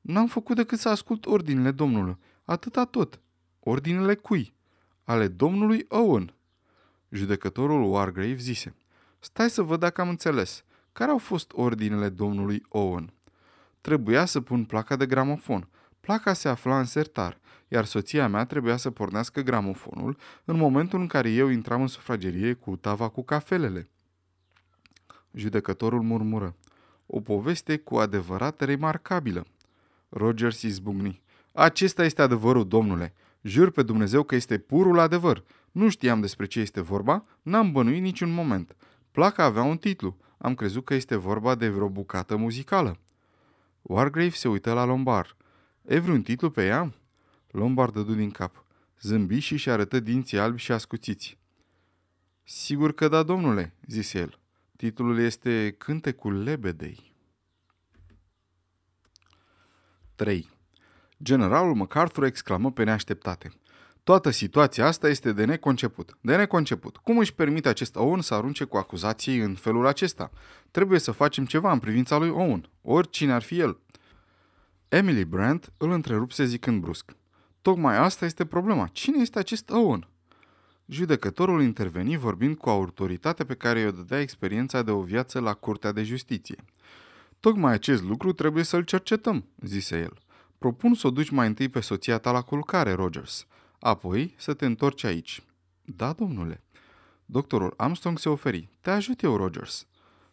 N-am 0.00 0.26
făcut 0.26 0.56
decât 0.56 0.78
să 0.78 0.88
ascult 0.88 1.26
ordinele 1.26 1.70
domnului. 1.70 2.16
Atâta 2.44 2.84
tot. 2.84 3.20
Ordinele 3.60 4.14
cui? 4.14 4.54
Ale 5.04 5.28
domnului 5.28 5.84
Owen. 5.88 6.34
Judecătorul 7.08 7.92
Wargrave 7.92 8.34
zise. 8.34 8.74
Stai 9.18 9.50
să 9.50 9.62
văd 9.62 9.80
dacă 9.80 10.00
am 10.00 10.08
înțeles. 10.08 10.64
Care 10.92 11.10
au 11.10 11.18
fost 11.18 11.52
ordinele 11.54 12.08
domnului 12.08 12.62
Owen? 12.68 13.12
Trebuia 13.80 14.24
să 14.24 14.40
pun 14.40 14.64
placa 14.64 14.96
de 14.96 15.06
gramofon. 15.06 15.68
Placa 16.02 16.32
se 16.32 16.48
afla 16.48 16.78
în 16.78 16.84
sertar, 16.84 17.40
iar 17.68 17.84
soția 17.84 18.28
mea 18.28 18.44
trebuia 18.44 18.76
să 18.76 18.90
pornească 18.90 19.40
gramofonul 19.40 20.16
în 20.44 20.56
momentul 20.56 21.00
în 21.00 21.06
care 21.06 21.30
eu 21.30 21.48
intram 21.48 21.80
în 21.80 21.86
sufragerie 21.86 22.52
cu 22.52 22.76
tava 22.76 23.08
cu 23.08 23.22
cafelele. 23.22 23.90
Judecătorul 25.32 26.02
murmură. 26.02 26.56
O 27.06 27.20
poveste 27.20 27.76
cu 27.76 27.96
adevărat 27.96 28.60
remarcabilă. 28.60 29.46
Rogers 30.08 30.62
izbucni. 30.62 31.22
Acesta 31.52 32.04
este 32.04 32.22
adevărul, 32.22 32.68
domnule. 32.68 33.14
Jur 33.42 33.70
pe 33.70 33.82
Dumnezeu 33.82 34.22
că 34.22 34.34
este 34.34 34.58
purul 34.58 34.98
adevăr. 34.98 35.44
Nu 35.72 35.88
știam 35.88 36.20
despre 36.20 36.46
ce 36.46 36.60
este 36.60 36.80
vorba, 36.80 37.22
n-am 37.42 37.72
bănuit 37.72 38.02
niciun 38.02 38.30
moment. 38.30 38.76
Placa 39.10 39.44
avea 39.44 39.62
un 39.62 39.76
titlu. 39.76 40.16
Am 40.38 40.54
crezut 40.54 40.84
că 40.84 40.94
este 40.94 41.16
vorba 41.16 41.54
de 41.54 41.68
vreo 41.68 41.88
bucată 41.88 42.36
muzicală. 42.36 42.98
Wargrave 43.82 44.30
se 44.30 44.48
uită 44.48 44.72
la 44.72 44.84
Lombard. 44.84 45.36
E 45.86 45.98
vreun 45.98 46.22
titlu 46.22 46.50
pe 46.50 46.66
ea? 46.66 46.92
Lombard 47.50 47.92
dădu 47.92 48.14
din 48.14 48.30
cap. 48.30 48.64
Zâmbi 49.00 49.38
și 49.38 49.56
și 49.56 49.70
arătă 49.70 50.00
dinții 50.00 50.38
albi 50.38 50.60
și 50.60 50.72
ascuțiți. 50.72 51.38
Sigur 52.44 52.94
că 52.94 53.08
da, 53.08 53.22
domnule, 53.22 53.74
zise 53.86 54.18
el. 54.18 54.38
Titlul 54.76 55.18
este 55.18 55.74
Cântecul 55.78 56.42
lebedei. 56.42 57.14
3. 60.14 60.50
Generalul 61.22 61.74
MacArthur 61.74 62.24
exclamă 62.24 62.72
pe 62.72 62.84
neașteptate. 62.84 63.52
Toată 64.04 64.30
situația 64.30 64.86
asta 64.86 65.08
este 65.08 65.32
de 65.32 65.44
neconceput. 65.44 66.16
De 66.20 66.36
neconceput. 66.36 66.96
Cum 66.96 67.18
își 67.18 67.34
permite 67.34 67.68
acest 67.68 67.96
Owen 67.96 68.20
să 68.20 68.34
arunce 68.34 68.64
cu 68.64 68.76
acuzații 68.76 69.38
în 69.38 69.54
felul 69.54 69.86
acesta? 69.86 70.30
Trebuie 70.70 70.98
să 70.98 71.12
facem 71.12 71.46
ceva 71.46 71.72
în 71.72 71.78
privința 71.78 72.16
lui 72.16 72.28
Owen, 72.28 72.68
oricine 72.82 73.32
ar 73.32 73.42
fi 73.42 73.58
el. 73.58 73.78
Emily 74.92 75.24
Brandt 75.24 75.72
îl 75.76 75.90
întrerupse 75.90 76.44
zicând 76.44 76.80
brusc. 76.80 77.16
Tocmai 77.62 77.96
asta 77.96 78.24
este 78.24 78.46
problema. 78.46 78.86
Cine 78.86 79.20
este 79.20 79.38
acest 79.38 79.70
Owen? 79.70 80.08
Judecătorul 80.86 81.62
interveni 81.62 82.16
vorbind 82.16 82.56
cu 82.56 82.70
autoritatea 82.70 83.44
pe 83.44 83.54
care 83.54 83.80
i-o 83.80 83.90
dădea 83.90 84.20
experiența 84.20 84.82
de 84.82 84.90
o 84.90 85.00
viață 85.00 85.40
la 85.40 85.54
Curtea 85.54 85.92
de 85.92 86.02
Justiție. 86.02 86.64
Tocmai 87.40 87.72
acest 87.72 88.02
lucru 88.02 88.32
trebuie 88.32 88.64
să-l 88.64 88.82
cercetăm, 88.82 89.44
zise 89.60 89.98
el. 89.98 90.18
Propun 90.58 90.94
să 90.94 91.06
o 91.06 91.10
duci 91.10 91.30
mai 91.30 91.46
întâi 91.46 91.68
pe 91.68 91.80
soția 91.80 92.18
ta 92.18 92.30
la 92.30 92.42
culcare, 92.42 92.92
Rogers. 92.92 93.46
Apoi 93.80 94.34
să 94.38 94.54
te 94.54 94.66
întorci 94.66 95.04
aici. 95.04 95.42
Da, 95.84 96.12
domnule. 96.12 96.62
Doctorul 97.24 97.74
Armstrong 97.76 98.18
se 98.18 98.28
oferi. 98.28 98.68
Te 98.80 98.90
ajut 98.90 99.22
eu, 99.22 99.36
Rogers. 99.36 99.86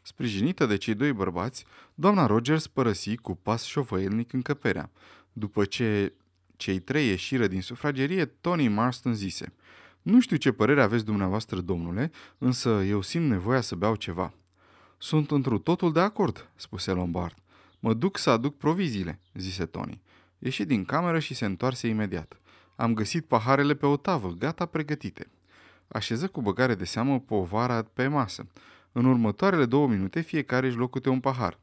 Sprijinită 0.10 0.66
de 0.66 0.78
cei 0.78 0.94
doi 0.94 1.14
bărbați, 1.14 1.66
doamna 1.96 2.26
Rogers 2.26 2.68
părăsi 2.68 3.16
cu 3.16 3.36
pas 3.36 3.64
șovăielnic 3.64 4.34
încăperea. 4.34 4.90
După 5.34 5.66
ce 5.66 6.14
cei 6.58 6.80
trei 6.80 7.08
ieșiră 7.08 7.48
din 7.48 7.62
sufragerie, 7.62 8.26
Tony 8.26 8.68
Marston 8.68 9.14
zise 9.14 9.54
Nu 10.02 10.22
știu 10.22 10.36
ce 10.36 10.52
părere 10.52 10.82
aveți 10.82 11.06
dumneavoastră, 11.06 11.62
domnule, 11.62 12.12
însă 12.38 12.70
eu 12.70 13.02
simt 13.02 13.30
nevoia 13.30 13.62
să 13.62 13.76
beau 13.76 13.96
ceva. 13.96 14.34
Sunt 14.98 15.32
întru 15.32 15.58
totul 15.58 15.92
de 15.92 16.00
acord, 16.00 16.50
spuse 16.56 16.92
Lombard. 16.92 17.36
Mă 17.80 17.94
duc 17.94 18.18
să 18.18 18.30
aduc 18.30 18.58
proviziile, 18.58 19.20
zise 19.34 19.66
Tony. 19.66 20.02
Ieși 20.40 20.66
din 20.66 20.86
cameră 20.86 21.20
și 21.20 21.34
se 21.34 21.46
întoarse 21.46 21.88
imediat. 21.88 22.40
Am 22.76 22.94
găsit 22.94 23.26
paharele 23.26 23.76
pe 23.76 23.86
o 23.86 23.98
tavă, 23.98 24.30
gata 24.30 24.66
pregătite. 24.66 25.28
Așeză 25.88 26.28
cu 26.28 26.42
băgare 26.42 26.76
de 26.76 26.86
seamă 26.86 27.20
povara 27.20 27.84
pe 27.84 28.08
masă. 28.08 28.48
În 29.00 29.06
următoarele 29.06 29.66
două 29.66 29.88
minute 29.88 30.22
fiecare 30.22 30.68
își 30.68 30.76
luă 30.76 30.90
câte 30.90 31.10
un 31.10 31.20
pahar. 31.20 31.60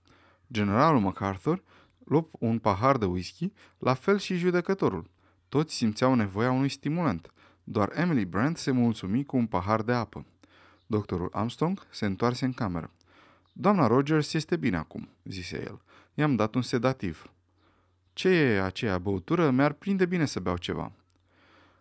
Generalul 0.53 1.01
MacArthur 1.01 1.63
luă 2.05 2.29
un 2.31 2.59
pahar 2.59 2.97
de 2.97 3.05
whisky, 3.05 3.53
la 3.79 3.95
fel 3.95 4.19
și 4.19 4.37
judecătorul. 4.37 5.11
Toți 5.49 5.75
simțeau 5.75 6.15
nevoia 6.15 6.51
unui 6.51 6.69
stimulant. 6.69 7.33
Doar 7.65 7.93
Emily 7.95 8.25
Brand 8.25 8.57
se 8.57 8.71
mulțumi 8.71 9.25
cu 9.25 9.37
un 9.37 9.47
pahar 9.47 9.83
de 9.83 9.93
apă. 9.93 10.27
Doctorul 10.87 11.29
Armstrong 11.33 11.87
se 11.91 12.07
întoarse 12.07 12.45
în 12.45 12.53
cameră. 12.53 12.91
Doamna 13.53 13.87
Rogers 13.87 14.33
este 14.33 14.57
bine 14.57 14.77
acum, 14.77 15.09
zise 15.25 15.63
el. 15.67 15.81
I-am 16.15 16.37
dat 16.37 16.55
un 16.55 16.63
sedativ. 16.63 17.33
Ce 18.13 18.29
e 18.29 18.63
aceea 18.63 18.99
băutură? 18.99 19.51
Mi-ar 19.51 19.73
prinde 19.73 20.07
bine 20.07 20.25
să 20.25 20.41
beau 20.41 20.57
ceva. 20.57 20.93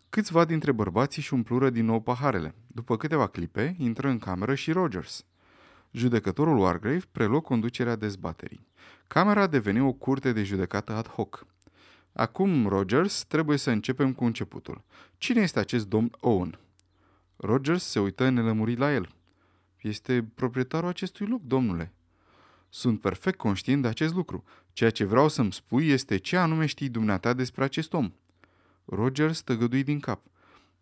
Câțiva 0.09 0.45
dintre 0.45 0.71
bărbații 0.71 1.21
și 1.21 1.33
umplură 1.33 1.69
din 1.69 1.85
nou 1.85 2.01
paharele. 2.01 2.55
După 2.67 2.97
câteva 2.97 3.27
clipe, 3.27 3.75
intră 3.77 4.07
în 4.07 4.19
cameră 4.19 4.55
și 4.55 4.71
Rogers. 4.71 5.25
Judecătorul 5.95 6.57
Wargrave 6.57 7.01
preluă 7.11 7.41
conducerea 7.41 7.95
dezbaterii. 7.95 8.67
Camera 9.07 9.41
a 9.41 9.47
devenit 9.47 9.81
o 9.81 9.91
curte 9.91 10.31
de 10.31 10.43
judecată 10.43 10.91
ad 10.91 11.07
hoc. 11.07 11.45
Acum, 12.13 12.67
Rogers, 12.67 13.23
trebuie 13.23 13.57
să 13.57 13.71
începem 13.71 14.13
cu 14.13 14.25
începutul. 14.25 14.83
Cine 15.17 15.41
este 15.41 15.59
acest 15.59 15.87
domn 15.87 16.11
Owen? 16.19 16.59
Rogers 17.35 17.83
se 17.83 17.99
uită 17.99 18.29
nelămurit 18.29 18.77
la 18.77 18.93
el. 18.93 19.09
Este 19.81 20.27
proprietarul 20.35 20.89
acestui 20.89 21.27
loc, 21.27 21.41
domnule. 21.41 21.93
Sunt 22.69 23.01
perfect 23.01 23.37
conștient 23.37 23.81
de 23.81 23.87
acest 23.87 24.13
lucru. 24.13 24.43
Ceea 24.73 24.89
ce 24.89 25.03
vreau 25.03 25.27
să-mi 25.27 25.53
spui 25.53 25.87
este 25.87 26.17
ce 26.17 26.37
anume 26.37 26.65
știi 26.65 26.89
dumneata 26.89 27.33
despre 27.33 27.63
acest 27.63 27.93
om. 27.93 28.11
Rogers 28.85 29.41
tăgădui 29.41 29.83
din 29.83 29.99
cap. 29.99 30.21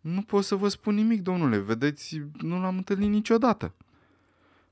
Nu 0.00 0.22
pot 0.22 0.44
să 0.44 0.54
vă 0.54 0.68
spun 0.68 0.94
nimic, 0.94 1.22
domnule. 1.22 1.58
Vedeți, 1.58 2.20
nu 2.40 2.60
l-am 2.60 2.76
întâlnit 2.76 3.10
niciodată. 3.10 3.74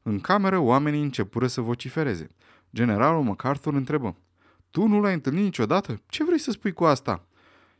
În 0.02 0.20
cameră, 0.20 0.58
oamenii 0.58 1.02
începură 1.02 1.46
să 1.46 1.60
vocifereze. 1.60 2.28
Generalul 2.74 3.22
MacArthur 3.22 3.74
întrebă. 3.74 4.16
Tu 4.70 4.86
nu 4.86 5.00
l-ai 5.00 5.12
întâlnit 5.12 5.42
niciodată? 5.42 6.00
Ce 6.06 6.24
vrei 6.24 6.38
să 6.38 6.50
spui 6.50 6.72
cu 6.72 6.84
asta? 6.84 7.26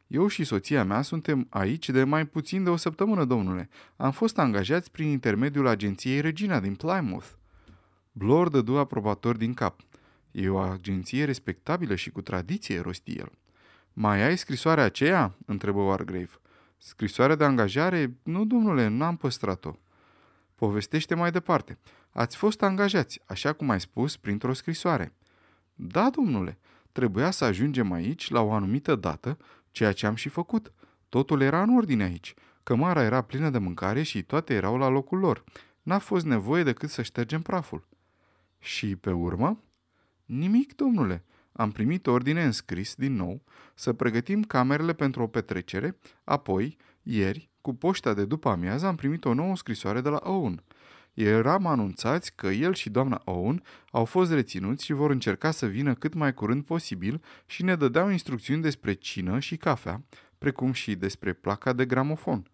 Eu 0.06 0.26
și 0.26 0.44
soția 0.44 0.84
mea 0.84 1.02
suntem 1.02 1.46
aici 1.50 1.90
de 1.90 2.04
mai 2.04 2.26
puțin 2.26 2.64
de 2.64 2.70
o 2.70 2.76
săptămână, 2.76 3.24
domnule. 3.24 3.68
Am 3.96 4.10
fost 4.10 4.38
angajați 4.38 4.90
prin 4.90 5.08
intermediul 5.08 5.66
agenției 5.66 6.20
Regina 6.20 6.60
din 6.60 6.74
Plymouth. 6.74 7.26
Blor 8.12 8.48
dădu 8.48 8.76
aprobator 8.76 9.36
din 9.36 9.54
cap. 9.54 9.80
E 10.30 10.48
o 10.48 10.58
agenție 10.58 11.24
respectabilă 11.24 11.94
și 11.94 12.10
cu 12.10 12.22
tradiție, 12.22 12.80
rosti 12.80 13.12
el. 13.12 13.32
Mai 13.92 14.22
ai 14.22 14.38
scrisoarea 14.38 14.84
aceea?" 14.84 15.34
întrebă 15.46 15.80
Wargrave. 15.80 16.40
Scrisoarea 16.78 17.36
de 17.36 17.44
angajare? 17.44 18.16
Nu, 18.22 18.44
domnule, 18.44 18.88
nu 18.88 19.04
am 19.04 19.16
păstrat-o. 19.16 19.72
Povestește 20.54 21.14
mai 21.14 21.30
departe. 21.30 21.78
Ați 22.12 22.36
fost 22.36 22.62
angajați, 22.62 23.20
așa 23.26 23.52
cum 23.52 23.70
ai 23.70 23.80
spus, 23.80 24.16
printr-o 24.16 24.52
scrisoare. 24.52 25.12
Da, 25.74 26.10
domnule, 26.10 26.58
trebuia 26.92 27.30
să 27.30 27.44
ajungem 27.44 27.92
aici 27.92 28.30
la 28.30 28.40
o 28.40 28.52
anumită 28.52 28.94
dată, 28.94 29.38
ceea 29.70 29.92
ce 29.92 30.06
am 30.06 30.14
și 30.14 30.28
făcut. 30.28 30.72
Totul 31.08 31.40
era 31.40 31.62
în 31.62 31.76
ordine 31.76 32.02
aici. 32.02 32.34
Cămara 32.62 33.02
era 33.02 33.22
plină 33.22 33.50
de 33.50 33.58
mâncare 33.58 34.02
și 34.02 34.22
toate 34.22 34.54
erau 34.54 34.76
la 34.78 34.88
locul 34.88 35.18
lor. 35.18 35.44
N-a 35.82 35.98
fost 35.98 36.24
nevoie 36.24 36.62
decât 36.62 36.90
să 36.90 37.02
ștergem 37.02 37.42
praful. 37.42 37.88
Și 38.58 38.96
pe 38.96 39.10
urmă? 39.10 39.62
Nimic, 40.24 40.76
domnule. 40.76 41.24
Am 41.52 41.70
primit 41.70 42.06
ordine 42.06 42.44
în 42.44 42.52
scris 42.52 42.94
din 42.94 43.14
nou 43.14 43.42
să 43.74 43.92
pregătim 43.92 44.42
camerele 44.42 44.92
pentru 44.92 45.22
o 45.22 45.26
petrecere, 45.26 45.98
apoi, 46.24 46.76
ieri, 47.02 47.50
cu 47.60 47.74
poșta 47.74 48.14
de 48.14 48.24
după 48.24 48.48
amiază, 48.48 48.86
am 48.86 48.94
primit 48.96 49.24
o 49.24 49.34
nouă 49.34 49.56
scrisoare 49.56 50.00
de 50.00 50.08
la 50.08 50.20
Owen. 50.22 50.62
Eram 51.14 51.66
anunțați 51.66 52.34
că 52.34 52.46
el 52.46 52.74
și 52.74 52.90
doamna 52.90 53.22
Owen 53.24 53.62
au 53.90 54.04
fost 54.04 54.32
reținuți 54.32 54.84
și 54.84 54.92
vor 54.92 55.10
încerca 55.10 55.50
să 55.50 55.66
vină 55.66 55.94
cât 55.94 56.14
mai 56.14 56.34
curând 56.34 56.64
posibil 56.64 57.22
și 57.46 57.62
ne 57.62 57.76
dădeau 57.76 58.10
instrucțiuni 58.10 58.62
despre 58.62 58.92
cină 58.92 59.38
și 59.38 59.56
cafea, 59.56 60.02
precum 60.38 60.72
și 60.72 60.94
despre 60.94 61.32
placa 61.32 61.72
de 61.72 61.86
gramofon. 61.86 62.46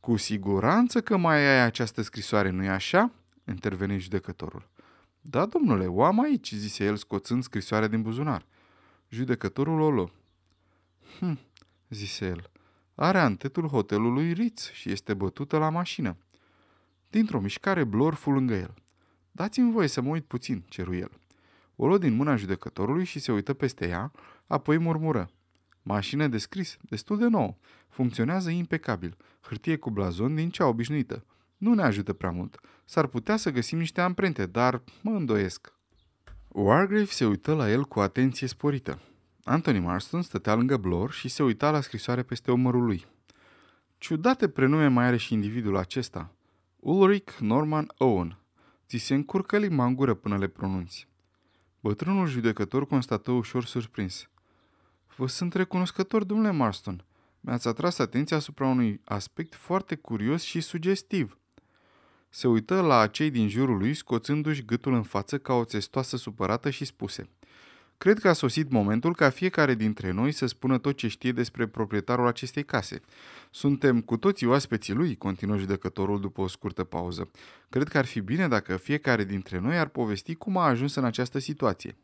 Cu 0.00 0.16
siguranță 0.16 1.00
că 1.00 1.16
mai 1.16 1.36
ai 1.36 1.64
această 1.64 2.02
scrisoare, 2.02 2.50
nu-i 2.50 2.68
așa?" 2.68 3.12
interveni 3.48 3.98
judecătorul. 3.98 4.68
Da, 5.20 5.46
domnule, 5.46 5.86
o 5.86 6.04
am 6.04 6.20
aici, 6.20 6.52
zise 6.52 6.84
el 6.84 6.96
scoțând 6.96 7.42
scrisoarea 7.42 7.88
din 7.88 8.02
buzunar. 8.02 8.46
Judecătorul 9.08 9.80
o 9.80 9.90
luă. 9.90 10.08
Hm, 11.18 11.38
zise 11.88 12.26
el, 12.26 12.50
are 12.94 13.18
antetul 13.18 13.68
hotelului 13.68 14.32
Ritz 14.32 14.70
și 14.70 14.90
este 14.90 15.14
bătută 15.14 15.58
la 15.58 15.68
mașină. 15.68 16.16
Dintr-o 17.10 17.40
mișcare, 17.40 17.84
Blor 17.84 18.14
fu 18.14 18.30
lângă 18.30 18.54
el. 18.54 18.74
Dați-mi 19.32 19.72
voie 19.72 19.88
să 19.88 20.00
mă 20.00 20.08
uit 20.08 20.24
puțin, 20.24 20.64
ceru 20.68 20.94
el. 20.94 21.10
O 21.76 21.86
luă 21.86 21.98
din 21.98 22.14
mâna 22.14 22.36
judecătorului 22.36 23.04
și 23.04 23.18
se 23.18 23.32
uită 23.32 23.54
peste 23.54 23.88
ea, 23.88 24.12
apoi 24.46 24.78
murmură. 24.78 25.30
Mașină 25.82 26.26
de 26.26 26.38
scris, 26.38 26.76
destul 26.80 27.18
de 27.18 27.26
nouă. 27.26 27.56
Funcționează 27.88 28.50
impecabil. 28.50 29.16
Hârtie 29.40 29.76
cu 29.76 29.90
blazon 29.90 30.34
din 30.34 30.50
cea 30.50 30.66
obișnuită. 30.66 31.24
Nu 31.56 31.74
ne 31.74 31.82
ajută 31.82 32.12
prea 32.12 32.30
mult. 32.30 32.60
S-ar 32.84 33.06
putea 33.06 33.36
să 33.36 33.50
găsim 33.50 33.78
niște 33.78 34.00
amprente, 34.00 34.46
dar 34.46 34.82
mă 35.02 35.10
îndoiesc. 35.10 35.72
Wargrave 36.48 37.04
se 37.04 37.26
uită 37.26 37.54
la 37.54 37.70
el 37.70 37.84
cu 37.84 38.00
atenție 38.00 38.46
sporită. 38.46 39.00
Anthony 39.44 39.78
Marston 39.78 40.22
stătea 40.22 40.54
lângă 40.54 40.76
Blor 40.76 41.10
și 41.10 41.28
se 41.28 41.42
uita 41.42 41.70
la 41.70 41.80
scrisoare 41.80 42.22
peste 42.22 42.50
umărul 42.50 42.84
lui. 42.84 43.06
Ciudate 43.98 44.48
prenume 44.48 44.88
mai 44.88 45.04
are 45.04 45.16
și 45.16 45.32
individul 45.32 45.76
acesta. 45.76 46.35
Ulrich 46.88 47.38
Norman 47.40 47.92
Owen. 47.98 48.38
Ți 48.86 48.96
se 48.96 49.14
încurcă 49.14 49.58
limba 49.58 49.84
în 49.84 49.94
gură 49.94 50.14
până 50.14 50.38
le 50.38 50.46
pronunți. 50.46 51.08
Bătrânul 51.80 52.26
judecător 52.26 52.86
constată 52.86 53.30
ușor 53.30 53.64
surprins. 53.64 54.28
Vă 55.16 55.26
sunt 55.26 55.54
recunoscător, 55.54 56.24
domnule 56.24 56.50
Marston. 56.50 57.04
Mi-ați 57.40 57.68
atras 57.68 57.98
atenția 57.98 58.36
asupra 58.36 58.66
unui 58.66 59.00
aspect 59.04 59.54
foarte 59.54 59.94
curios 59.94 60.42
și 60.42 60.60
sugestiv. 60.60 61.38
Se 62.28 62.48
uită 62.48 62.80
la 62.80 63.06
cei 63.06 63.30
din 63.30 63.48
jurul 63.48 63.78
lui, 63.78 63.94
scoțându-și 63.94 64.64
gâtul 64.64 64.94
în 64.94 65.02
față 65.02 65.38
ca 65.38 65.52
o 65.52 65.64
țestoasă 65.64 66.16
supărată 66.16 66.70
și 66.70 66.84
spuse 66.84 67.28
Cred 67.98 68.18
că 68.18 68.28
a 68.28 68.32
sosit 68.32 68.70
momentul 68.70 69.14
ca 69.14 69.30
fiecare 69.30 69.74
dintre 69.74 70.10
noi 70.10 70.32
să 70.32 70.46
spună 70.46 70.78
tot 70.78 70.96
ce 70.96 71.08
știe 71.08 71.32
despre 71.32 71.66
proprietarul 71.66 72.26
acestei 72.26 72.64
case. 72.64 73.00
Suntem 73.50 74.00
cu 74.00 74.16
toții 74.16 74.46
oaspeții 74.46 74.94
lui, 74.94 75.16
continuă 75.16 75.56
judecătorul 75.56 76.20
după 76.20 76.40
o 76.40 76.46
scurtă 76.46 76.84
pauză. 76.84 77.30
Cred 77.68 77.88
că 77.88 77.98
ar 77.98 78.04
fi 78.04 78.20
bine 78.20 78.48
dacă 78.48 78.76
fiecare 78.76 79.24
dintre 79.24 79.58
noi 79.58 79.78
ar 79.78 79.88
povesti 79.88 80.34
cum 80.34 80.56
a 80.56 80.66
ajuns 80.66 80.94
în 80.94 81.04
această 81.04 81.38
situație. 81.38 81.96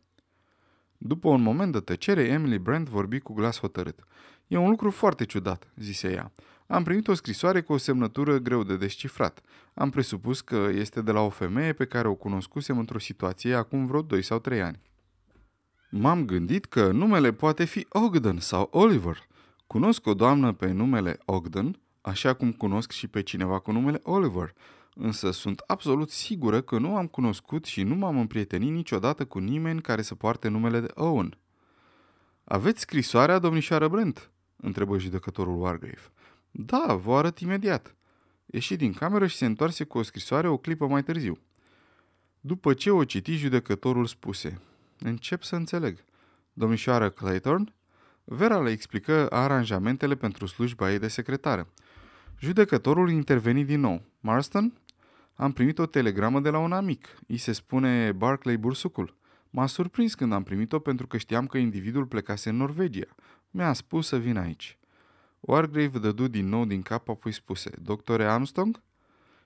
După 0.98 1.28
un 1.28 1.42
moment 1.42 1.72
de 1.72 1.80
tăcere, 1.80 2.22
Emily 2.22 2.58
Brand 2.58 2.88
vorbi 2.88 3.18
cu 3.18 3.32
glas 3.32 3.58
hotărât. 3.58 4.04
E 4.46 4.56
un 4.56 4.68
lucru 4.68 4.90
foarte 4.90 5.24
ciudat, 5.24 5.72
zise 5.76 6.12
ea. 6.12 6.32
Am 6.66 6.82
primit 6.82 7.08
o 7.08 7.14
scrisoare 7.14 7.60
cu 7.60 7.72
o 7.72 7.76
semnătură 7.76 8.38
greu 8.38 8.62
de 8.62 8.76
descifrat. 8.76 9.40
Am 9.74 9.90
presupus 9.90 10.40
că 10.40 10.68
este 10.72 11.02
de 11.02 11.12
la 11.12 11.20
o 11.20 11.28
femeie 11.28 11.72
pe 11.72 11.84
care 11.84 12.08
o 12.08 12.14
cunoscusem 12.14 12.78
într-o 12.78 12.98
situație 12.98 13.54
acum 13.54 13.86
vreo 13.86 14.02
2 14.02 14.22
sau 14.22 14.38
3 14.38 14.62
ani. 14.62 14.80
M-am 15.94 16.24
gândit 16.24 16.64
că 16.64 16.90
numele 16.90 17.32
poate 17.32 17.64
fi 17.64 17.86
Ogden 17.88 18.38
sau 18.38 18.68
Oliver. 18.70 19.26
Cunosc 19.66 20.06
o 20.06 20.14
doamnă 20.14 20.52
pe 20.52 20.70
numele 20.70 21.18
Ogden, 21.24 21.80
așa 22.00 22.34
cum 22.34 22.52
cunosc 22.52 22.90
și 22.90 23.08
pe 23.08 23.22
cineva 23.22 23.58
cu 23.58 23.72
numele 23.72 24.00
Oliver, 24.02 24.54
însă 24.94 25.30
sunt 25.30 25.62
absolut 25.66 26.10
sigură 26.10 26.60
că 26.60 26.78
nu 26.78 26.96
am 26.96 27.06
cunoscut 27.06 27.64
și 27.64 27.82
nu 27.82 27.94
m-am 27.94 28.18
împrietenit 28.18 28.70
niciodată 28.70 29.24
cu 29.24 29.38
nimeni 29.38 29.80
care 29.80 30.02
să 30.02 30.14
poarte 30.14 30.48
numele 30.48 30.80
de 30.80 30.90
Owen. 30.94 31.38
Aveți 32.44 32.80
scrisoarea, 32.80 33.38
domnișoară 33.38 33.88
Brent?" 33.88 34.30
întrebă 34.56 34.98
judecătorul 34.98 35.60
Wargrave. 35.60 36.12
Da, 36.50 36.94
vă 36.94 37.16
arăt 37.16 37.38
imediat. 37.38 37.94
Ieși 38.46 38.76
din 38.76 38.92
cameră 38.92 39.26
și 39.26 39.36
se 39.36 39.46
întoarse 39.46 39.84
cu 39.84 39.98
o 39.98 40.02
scrisoare 40.02 40.48
o 40.48 40.56
clipă 40.56 40.86
mai 40.86 41.02
târziu. 41.02 41.38
După 42.40 42.74
ce 42.74 42.90
o 42.90 43.04
citi, 43.04 43.36
judecătorul 43.36 44.06
spuse, 44.06 44.60
Încep 45.04 45.42
să 45.42 45.56
înțeleg. 45.56 46.04
Domnișoară 46.52 47.10
Clayton? 47.10 47.74
Vera 48.24 48.60
le 48.60 48.70
explică 48.70 49.28
aranjamentele 49.30 50.14
pentru 50.14 50.46
slujba 50.46 50.92
ei 50.92 50.98
de 50.98 51.08
secretară. 51.08 51.68
Judecătorul 52.38 53.10
interveni 53.10 53.64
din 53.64 53.80
nou. 53.80 54.02
Marston? 54.20 54.72
Am 55.34 55.52
primit 55.52 55.78
o 55.78 55.86
telegramă 55.86 56.40
de 56.40 56.50
la 56.50 56.58
un 56.58 56.72
amic. 56.72 57.18
I 57.26 57.36
se 57.36 57.52
spune 57.52 58.12
Barclay 58.12 58.56
Bursucul. 58.56 59.16
M-a 59.50 59.66
surprins 59.66 60.14
când 60.14 60.32
am 60.32 60.42
primit-o 60.42 60.78
pentru 60.78 61.06
că 61.06 61.16
știam 61.16 61.46
că 61.46 61.58
individul 61.58 62.06
plecase 62.06 62.48
în 62.48 62.56
Norvegia. 62.56 63.14
Mi-a 63.50 63.72
spus 63.72 64.06
să 64.06 64.16
vin 64.16 64.36
aici. 64.36 64.78
Wargrave 65.40 65.98
dădu 65.98 66.28
din 66.28 66.48
nou 66.48 66.64
din 66.64 66.82
cap, 66.82 67.08
apoi 67.08 67.32
spuse, 67.32 67.70
Doctore 67.82 68.24
Armstrong? 68.24 68.82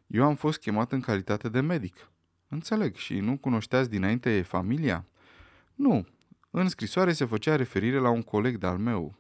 Eu 0.07 0.25
am 0.25 0.35
fost 0.35 0.59
chemat 0.59 0.93
în 0.93 1.01
calitate 1.01 1.49
de 1.49 1.61
medic. 1.61 2.11
Înțeleg, 2.49 2.95
și 2.95 3.19
nu 3.19 3.37
cunoșteați 3.37 3.91
dinainte 3.91 4.43
familia? 4.43 5.05
Nu. 5.77 6.07
În 6.51 6.69
scrisoare 6.69 7.13
se 7.13 7.25
făcea 7.25 7.57
referire 7.57 7.99
la 7.99 8.11
un 8.11 8.23
coleg 8.23 8.57
de-al 8.57 8.79
meu. 8.79 9.19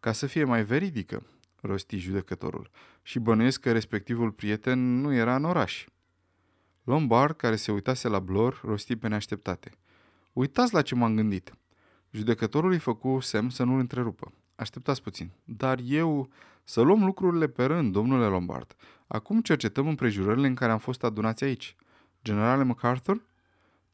Ca 0.00 0.12
să 0.12 0.26
fie 0.26 0.44
mai 0.44 0.64
veridică, 0.64 1.22
rosti 1.60 1.98
judecătorul, 1.98 2.70
și 3.02 3.18
bănuiesc 3.18 3.60
că 3.60 3.72
respectivul 3.72 4.30
prieten 4.32 5.00
nu 5.00 5.12
era 5.12 5.34
în 5.36 5.44
oraș. 5.44 5.86
Lombard, 6.84 7.36
care 7.36 7.56
se 7.56 7.72
uitase 7.72 8.08
la 8.08 8.18
Blor, 8.18 8.60
rosti 8.64 8.96
pe 8.96 9.08
neașteptate. 9.08 9.70
Uitați 10.32 10.74
la 10.74 10.82
ce 10.82 10.94
m-am 10.94 11.14
gândit. 11.14 11.52
Judecătorul 12.10 12.70
îi 12.70 12.78
făcu 12.78 13.20
semn 13.20 13.50
să 13.50 13.64
nu-l 13.64 13.78
întrerupă. 13.78 14.32
Așteptați 14.54 15.02
puțin. 15.02 15.30
Dar 15.44 15.78
eu... 15.84 16.28
Să 16.68 16.80
luăm 16.80 17.04
lucrurile 17.04 17.48
pe 17.48 17.64
rând, 17.64 17.92
domnule 17.92 18.26
Lombard. 18.26 18.76
Acum 19.06 19.40
cercetăm 19.40 19.88
împrejurările 19.88 20.46
în 20.46 20.54
care 20.54 20.72
am 20.72 20.78
fost 20.78 21.04
adunați 21.04 21.44
aici. 21.44 21.76
Generale 22.24 22.62
MacArthur? 22.62 23.24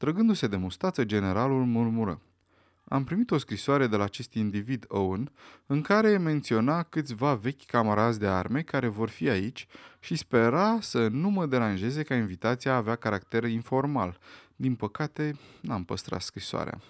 Trăgându-se 0.03 0.47
de 0.47 0.57
mustață, 0.57 1.05
generalul 1.05 1.65
murmură. 1.65 2.21
Am 2.89 3.05
primit 3.05 3.31
o 3.31 3.39
scrisoare 3.39 3.87
de 3.87 3.97
la 3.97 4.05
acest 4.05 4.35
individ 4.35 4.85
Owen, 4.89 5.33
în 5.67 5.81
care 5.81 6.19
menționa 6.19 6.83
câțiva 6.83 7.35
vechi 7.35 7.65
camarazi 7.67 8.19
de 8.19 8.27
arme 8.27 8.63
care 8.63 8.87
vor 8.87 9.09
fi 9.09 9.29
aici 9.29 9.67
și 10.01 10.17
spera 10.17 10.79
să 10.81 11.09
nu 11.09 11.31
mă 11.31 11.47
deranjeze 11.47 12.03
ca 12.03 12.15
invitația 12.15 12.75
avea 12.75 12.97
caracter 12.97 13.45
informal. 13.45 14.19
Din 14.57 14.75
păcate, 14.75 15.39
n-am 15.61 15.85
păstrat 15.85 16.21
scrisoarea. 16.21 16.81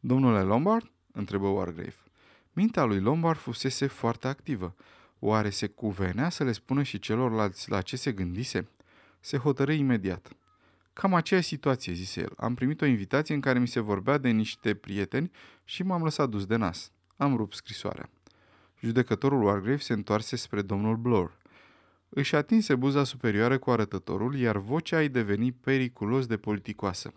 Domnule 0.00 0.40
Lombard? 0.40 0.90
întrebă 1.12 1.46
Wargrave. 1.46 1.96
Mintea 2.52 2.84
lui 2.84 3.00
Lombard 3.00 3.38
fusese 3.38 3.86
foarte 3.86 4.28
activă. 4.28 4.74
Oare 5.18 5.50
se 5.50 5.66
cuvenea 5.66 6.28
să 6.28 6.44
le 6.44 6.52
spună 6.52 6.82
și 6.82 6.98
celorlalți 6.98 7.70
la 7.70 7.80
ce 7.80 7.96
se 7.96 8.12
gândise? 8.12 8.68
Se 9.20 9.36
hotărâ 9.36 9.72
imediat. 9.72 10.32
Cam 11.00 11.14
aceeași 11.14 11.46
situație, 11.46 11.92
zise 11.92 12.20
el. 12.20 12.32
Am 12.36 12.54
primit 12.54 12.80
o 12.80 12.86
invitație 12.86 13.34
în 13.34 13.40
care 13.40 13.58
mi 13.58 13.68
se 13.68 13.80
vorbea 13.80 14.18
de 14.18 14.28
niște 14.28 14.74
prieteni 14.74 15.30
și 15.64 15.82
m-am 15.82 16.02
lăsat 16.02 16.28
dus 16.28 16.46
de 16.46 16.56
nas. 16.56 16.92
Am 17.16 17.36
rupt 17.36 17.54
scrisoarea. 17.54 18.10
Judecătorul 18.80 19.42
Wargrave 19.42 19.76
se 19.76 19.92
întoarse 19.92 20.36
spre 20.36 20.62
domnul 20.62 20.96
Blor. 20.96 21.38
Își 22.08 22.34
atinse 22.34 22.74
buza 22.74 23.04
superioară 23.04 23.58
cu 23.58 23.70
arătătorul, 23.70 24.36
iar 24.36 24.56
vocea 24.56 24.96
ai 24.96 25.08
deveni 25.08 25.52
periculos 25.52 26.26
de 26.26 26.36
politicoasă. 26.36 27.12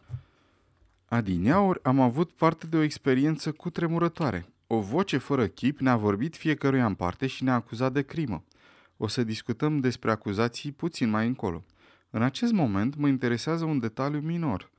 Adineauri 1.05 1.83
am 1.83 1.99
avut 1.99 2.31
parte 2.31 2.67
de 2.67 2.77
o 2.77 2.81
experiență 2.81 3.51
cu 3.51 3.69
tremurătoare. 3.69 4.45
O 4.67 4.79
voce 4.79 5.17
fără 5.17 5.47
chip 5.47 5.79
ne-a 5.79 5.97
vorbit 5.97 6.35
fiecăruia 6.35 6.85
în 6.85 6.95
parte 6.95 7.27
și 7.27 7.43
ne-a 7.43 7.53
acuzat 7.53 7.93
de 7.93 8.01
crimă. 8.01 8.43
O 8.97 9.07
să 9.07 9.23
discutăm 9.23 9.79
despre 9.79 10.11
acuzații 10.11 10.71
puțin 10.71 11.09
mai 11.09 11.27
încolo. 11.27 11.63
În 12.13 12.21
acest 12.21 12.51
moment 12.51 12.95
mă 12.95 13.07
interesează 13.07 13.65
un 13.65 13.79
detaliu 13.79 14.19
minor. 14.19 14.71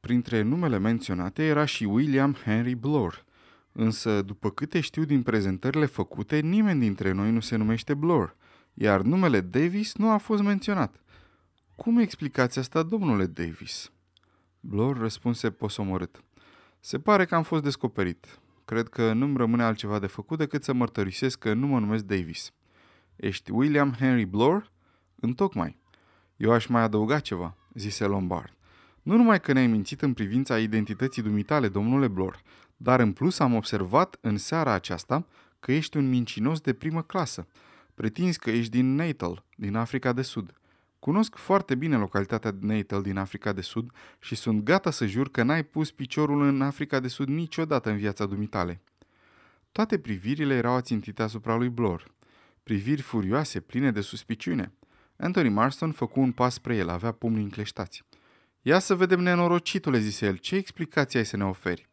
Printre 0.00 0.42
numele 0.42 0.78
menționate 0.78 1.42
era 1.42 1.64
și 1.64 1.84
William 1.84 2.32
Henry 2.32 2.74
Blore, 2.74 3.16
însă, 3.72 4.22
după 4.22 4.50
câte 4.50 4.80
știu 4.80 5.04
din 5.04 5.22
prezentările 5.22 5.86
făcute, 5.86 6.40
nimeni 6.40 6.80
dintre 6.80 7.12
noi 7.12 7.30
nu 7.30 7.40
se 7.40 7.56
numește 7.56 7.94
Blore, 7.94 8.36
iar 8.74 9.00
numele 9.00 9.40
Davis 9.40 9.94
nu 9.94 10.10
a 10.10 10.16
fost 10.16 10.42
menționat. 10.42 11.00
Cum 11.76 11.98
explicați 11.98 12.58
asta, 12.58 12.82
domnule 12.82 13.26
Davis? 13.26 13.92
Blore 14.60 14.98
răspunse 14.98 15.50
posomorât. 15.50 16.22
Se 16.80 16.98
pare 16.98 17.24
că 17.24 17.34
am 17.34 17.42
fost 17.42 17.62
descoperit. 17.62 18.40
Cred 18.64 18.88
că 18.88 19.12
nu-mi 19.12 19.36
rămâne 19.36 19.62
altceva 19.62 19.98
de 19.98 20.06
făcut 20.06 20.38
decât 20.38 20.64
să 20.64 20.72
mărturisesc 20.72 21.38
că 21.38 21.54
nu 21.54 21.66
mă 21.66 21.78
numesc 21.78 22.04
Davis. 22.04 22.52
Ești 23.16 23.50
William 23.50 23.92
Henry 23.92 24.24
Blore? 24.24 24.66
Întocmai. 25.14 25.78
Eu 26.38 26.52
aș 26.52 26.66
mai 26.66 26.82
adăuga 26.82 27.18
ceva, 27.18 27.56
zise 27.74 28.04
Lombard. 28.04 28.52
Nu 29.02 29.16
numai 29.16 29.40
că 29.40 29.52
ne-ai 29.52 29.66
mințit 29.66 30.02
în 30.02 30.12
privința 30.12 30.58
identității 30.58 31.22
dumitale, 31.22 31.68
domnule 31.68 32.08
Blor, 32.08 32.42
dar 32.76 33.00
în 33.00 33.12
plus 33.12 33.38
am 33.38 33.54
observat 33.54 34.18
în 34.20 34.36
seara 34.36 34.72
aceasta 34.72 35.26
că 35.60 35.72
ești 35.72 35.96
un 35.96 36.08
mincinos 36.08 36.60
de 36.60 36.72
primă 36.72 37.02
clasă. 37.02 37.46
Pretinzi 37.94 38.38
că 38.38 38.50
ești 38.50 38.70
din 38.70 38.94
Natal, 38.94 39.44
din 39.56 39.76
Africa 39.76 40.12
de 40.12 40.22
Sud. 40.22 40.54
Cunosc 40.98 41.36
foarte 41.36 41.74
bine 41.74 41.96
localitatea 41.96 42.54
Natal 42.60 43.02
din 43.02 43.16
Africa 43.16 43.52
de 43.52 43.60
Sud 43.60 43.90
și 44.18 44.34
sunt 44.34 44.62
gata 44.62 44.90
să 44.90 45.06
jur 45.06 45.30
că 45.30 45.42
n-ai 45.42 45.62
pus 45.62 45.90
piciorul 45.90 46.42
în 46.42 46.62
Africa 46.62 47.00
de 47.00 47.08
Sud 47.08 47.28
niciodată 47.28 47.90
în 47.90 47.96
viața 47.96 48.26
dumitale. 48.26 48.80
Toate 49.72 49.98
privirile 49.98 50.54
erau 50.54 50.74
ațintite 50.74 51.22
asupra 51.22 51.56
lui 51.56 51.68
Blor. 51.68 52.14
Priviri 52.62 53.02
furioase, 53.02 53.60
pline 53.60 53.90
de 53.90 54.00
suspiciune. 54.00 54.72
Anthony 55.20 55.48
Marston 55.48 55.92
făcu 55.92 56.20
un 56.20 56.32
pas 56.32 56.54
spre 56.54 56.76
el, 56.76 56.88
avea 56.88 57.12
pumnii 57.12 57.42
încleștați. 57.42 58.04
Ia 58.62 58.78
să 58.78 58.94
vedem, 58.94 59.20
nenorocitule, 59.20 59.98
zise 59.98 60.26
el, 60.26 60.36
ce 60.36 60.56
explicație 60.56 61.18
ai 61.18 61.24
să 61.24 61.36
ne 61.36 61.44
oferi? 61.44 61.88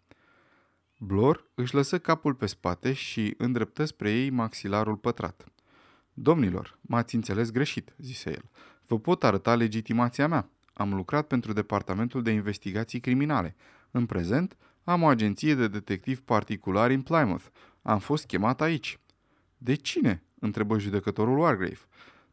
Blor 0.97 1.49
își 1.55 1.73
lăsă 1.73 1.99
capul 1.99 2.33
pe 2.33 2.45
spate 2.45 2.93
și 2.93 3.33
îndreptă 3.37 3.85
spre 3.85 4.11
ei 4.11 4.29
maxilarul 4.29 4.95
pătrat. 4.95 5.45
Domnilor, 6.13 6.77
m-ați 6.81 7.15
înțeles 7.15 7.51
greșit, 7.51 7.93
zise 7.97 8.29
el. 8.29 8.49
Vă 8.87 8.99
pot 8.99 9.23
arăta 9.23 9.55
legitimația 9.55 10.27
mea. 10.27 10.49
Am 10.73 10.93
lucrat 10.93 11.27
pentru 11.27 11.53
Departamentul 11.53 12.23
de 12.23 12.31
Investigații 12.31 12.99
Criminale. 12.99 13.55
În 13.91 14.05
prezent, 14.05 14.57
am 14.83 15.01
o 15.01 15.07
agenție 15.07 15.55
de 15.55 15.67
detectiv 15.67 16.21
particular 16.21 16.89
în 16.89 17.01
Plymouth. 17.01 17.45
Am 17.81 17.99
fost 17.99 18.25
chemat 18.25 18.61
aici. 18.61 18.99
De 19.57 19.75
cine? 19.75 20.23
întrebă 20.39 20.79
judecătorul 20.79 21.37
Wargrave. 21.37 21.79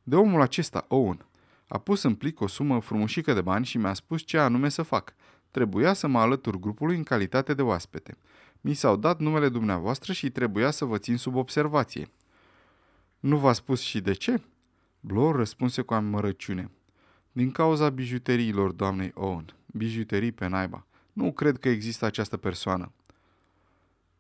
De 0.02 0.16
omul 0.16 0.40
acesta, 0.40 0.84
Owen. 0.88 1.26
A 1.68 1.78
pus 1.78 2.02
în 2.02 2.14
plic 2.14 2.40
o 2.40 2.46
sumă 2.46 2.80
frumușică 2.80 3.32
de 3.32 3.40
bani 3.40 3.64
și 3.64 3.78
mi-a 3.78 3.94
spus 3.94 4.22
ce 4.22 4.38
anume 4.38 4.68
să 4.68 4.82
fac. 4.82 5.14
Trebuia 5.50 5.92
să 5.92 6.06
mă 6.06 6.18
alătur 6.18 6.56
grupului 6.56 6.96
în 6.96 7.02
calitate 7.02 7.54
de 7.54 7.62
oaspete. 7.62 8.16
Mi 8.60 8.74
s-au 8.74 8.96
dat 8.96 9.18
numele 9.18 9.48
dumneavoastră 9.48 10.12
și 10.12 10.30
trebuia 10.30 10.70
să 10.70 10.84
vă 10.84 10.98
țin 10.98 11.16
sub 11.16 11.34
observație. 11.34 12.08
Nu 13.20 13.36
v-a 13.36 13.52
spus 13.52 13.80
și 13.80 14.00
de 14.00 14.12
ce? 14.12 14.40
Blor 15.00 15.36
răspunse 15.36 15.82
cu 15.82 15.94
amărăciune. 15.94 16.70
Din 17.32 17.50
cauza 17.50 17.88
bijuteriilor 17.88 18.72
doamnei 18.72 19.10
Owen. 19.14 19.54
Bijuterii 19.66 20.32
pe 20.32 20.46
naiba. 20.46 20.86
Nu 21.12 21.32
cred 21.32 21.58
că 21.58 21.68
există 21.68 22.04
această 22.04 22.36
persoană. 22.36 22.92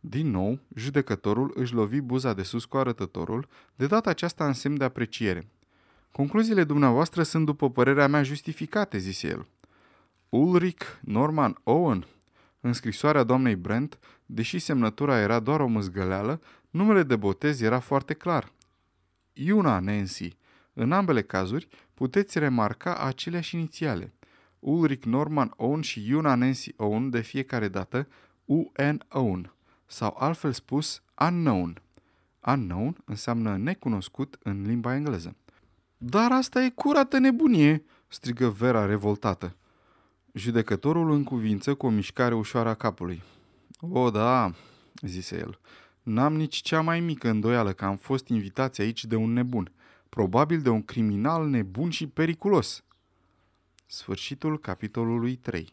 Din 0.00 0.30
nou, 0.30 0.58
judecătorul 0.74 1.52
își 1.54 1.74
lovi 1.74 2.00
buza 2.00 2.34
de 2.34 2.42
sus 2.42 2.64
cu 2.64 2.76
arătătorul, 2.76 3.48
de 3.76 3.86
data 3.86 4.10
aceasta 4.10 4.46
în 4.46 4.52
semn 4.52 4.76
de 4.76 4.84
apreciere. 4.84 5.48
Concluziile 6.12 6.64
dumneavoastră 6.64 7.22
sunt, 7.22 7.46
după 7.46 7.70
părerea 7.70 8.06
mea, 8.06 8.22
justificate, 8.22 8.98
zise 8.98 9.28
el. 9.28 9.46
Ulrich 10.28 10.84
Norman 11.00 11.60
Owen. 11.62 12.06
În 12.60 12.72
scrisoarea 12.72 13.22
doamnei 13.22 13.56
Brent, 13.56 13.98
deși 14.26 14.58
semnătura 14.58 15.18
era 15.18 15.40
doar 15.40 15.60
o 15.60 15.66
mâzgăleală, 15.66 16.40
numele 16.70 17.02
de 17.02 17.16
botez 17.16 17.60
era 17.60 17.78
foarte 17.78 18.14
clar. 18.14 18.52
Iuna 19.32 19.78
Nancy. 19.78 20.36
În 20.72 20.92
ambele 20.92 21.22
cazuri, 21.22 21.68
puteți 21.94 22.38
remarca 22.38 22.96
aceleași 22.96 23.54
inițiale. 23.54 24.12
Ulrich 24.58 25.04
Norman 25.04 25.52
Owen 25.56 25.80
și 25.80 26.08
Iuna 26.08 26.34
Nancy 26.34 26.72
Owen 26.76 27.10
de 27.10 27.20
fiecare 27.20 27.68
dată, 27.68 28.08
UN 28.44 29.02
Owen, 29.08 29.52
sau 29.86 30.16
altfel 30.18 30.52
spus 30.52 31.02
unknown. 31.20 31.82
Unknown 32.46 32.96
înseamnă 33.04 33.56
necunoscut 33.56 34.38
în 34.42 34.62
limba 34.66 34.94
engleză. 34.94 35.36
Dar 36.04 36.32
asta 36.32 36.62
e 36.62 36.70
curată 36.70 37.18
nebunie!" 37.18 37.84
strigă 38.08 38.48
Vera 38.48 38.86
revoltată. 38.86 39.56
Judecătorul 40.32 41.10
în 41.10 41.24
cuvință 41.24 41.74
cu 41.74 41.86
o 41.86 41.90
mișcare 41.90 42.34
ușoară 42.34 42.68
a 42.68 42.74
capului. 42.74 43.22
O, 43.80 44.10
da," 44.10 44.52
zise 45.00 45.36
el, 45.38 45.58
n-am 46.02 46.34
nici 46.34 46.56
cea 46.56 46.80
mai 46.80 47.00
mică 47.00 47.28
îndoială 47.28 47.72
că 47.72 47.84
am 47.84 47.96
fost 47.96 48.28
invitați 48.28 48.80
aici 48.80 49.04
de 49.04 49.16
un 49.16 49.32
nebun, 49.32 49.72
probabil 50.08 50.60
de 50.60 50.68
un 50.68 50.82
criminal 50.82 51.48
nebun 51.48 51.90
și 51.90 52.06
periculos." 52.06 52.84
Sfârșitul 53.86 54.58
capitolului 54.58 55.36
3 55.36 55.72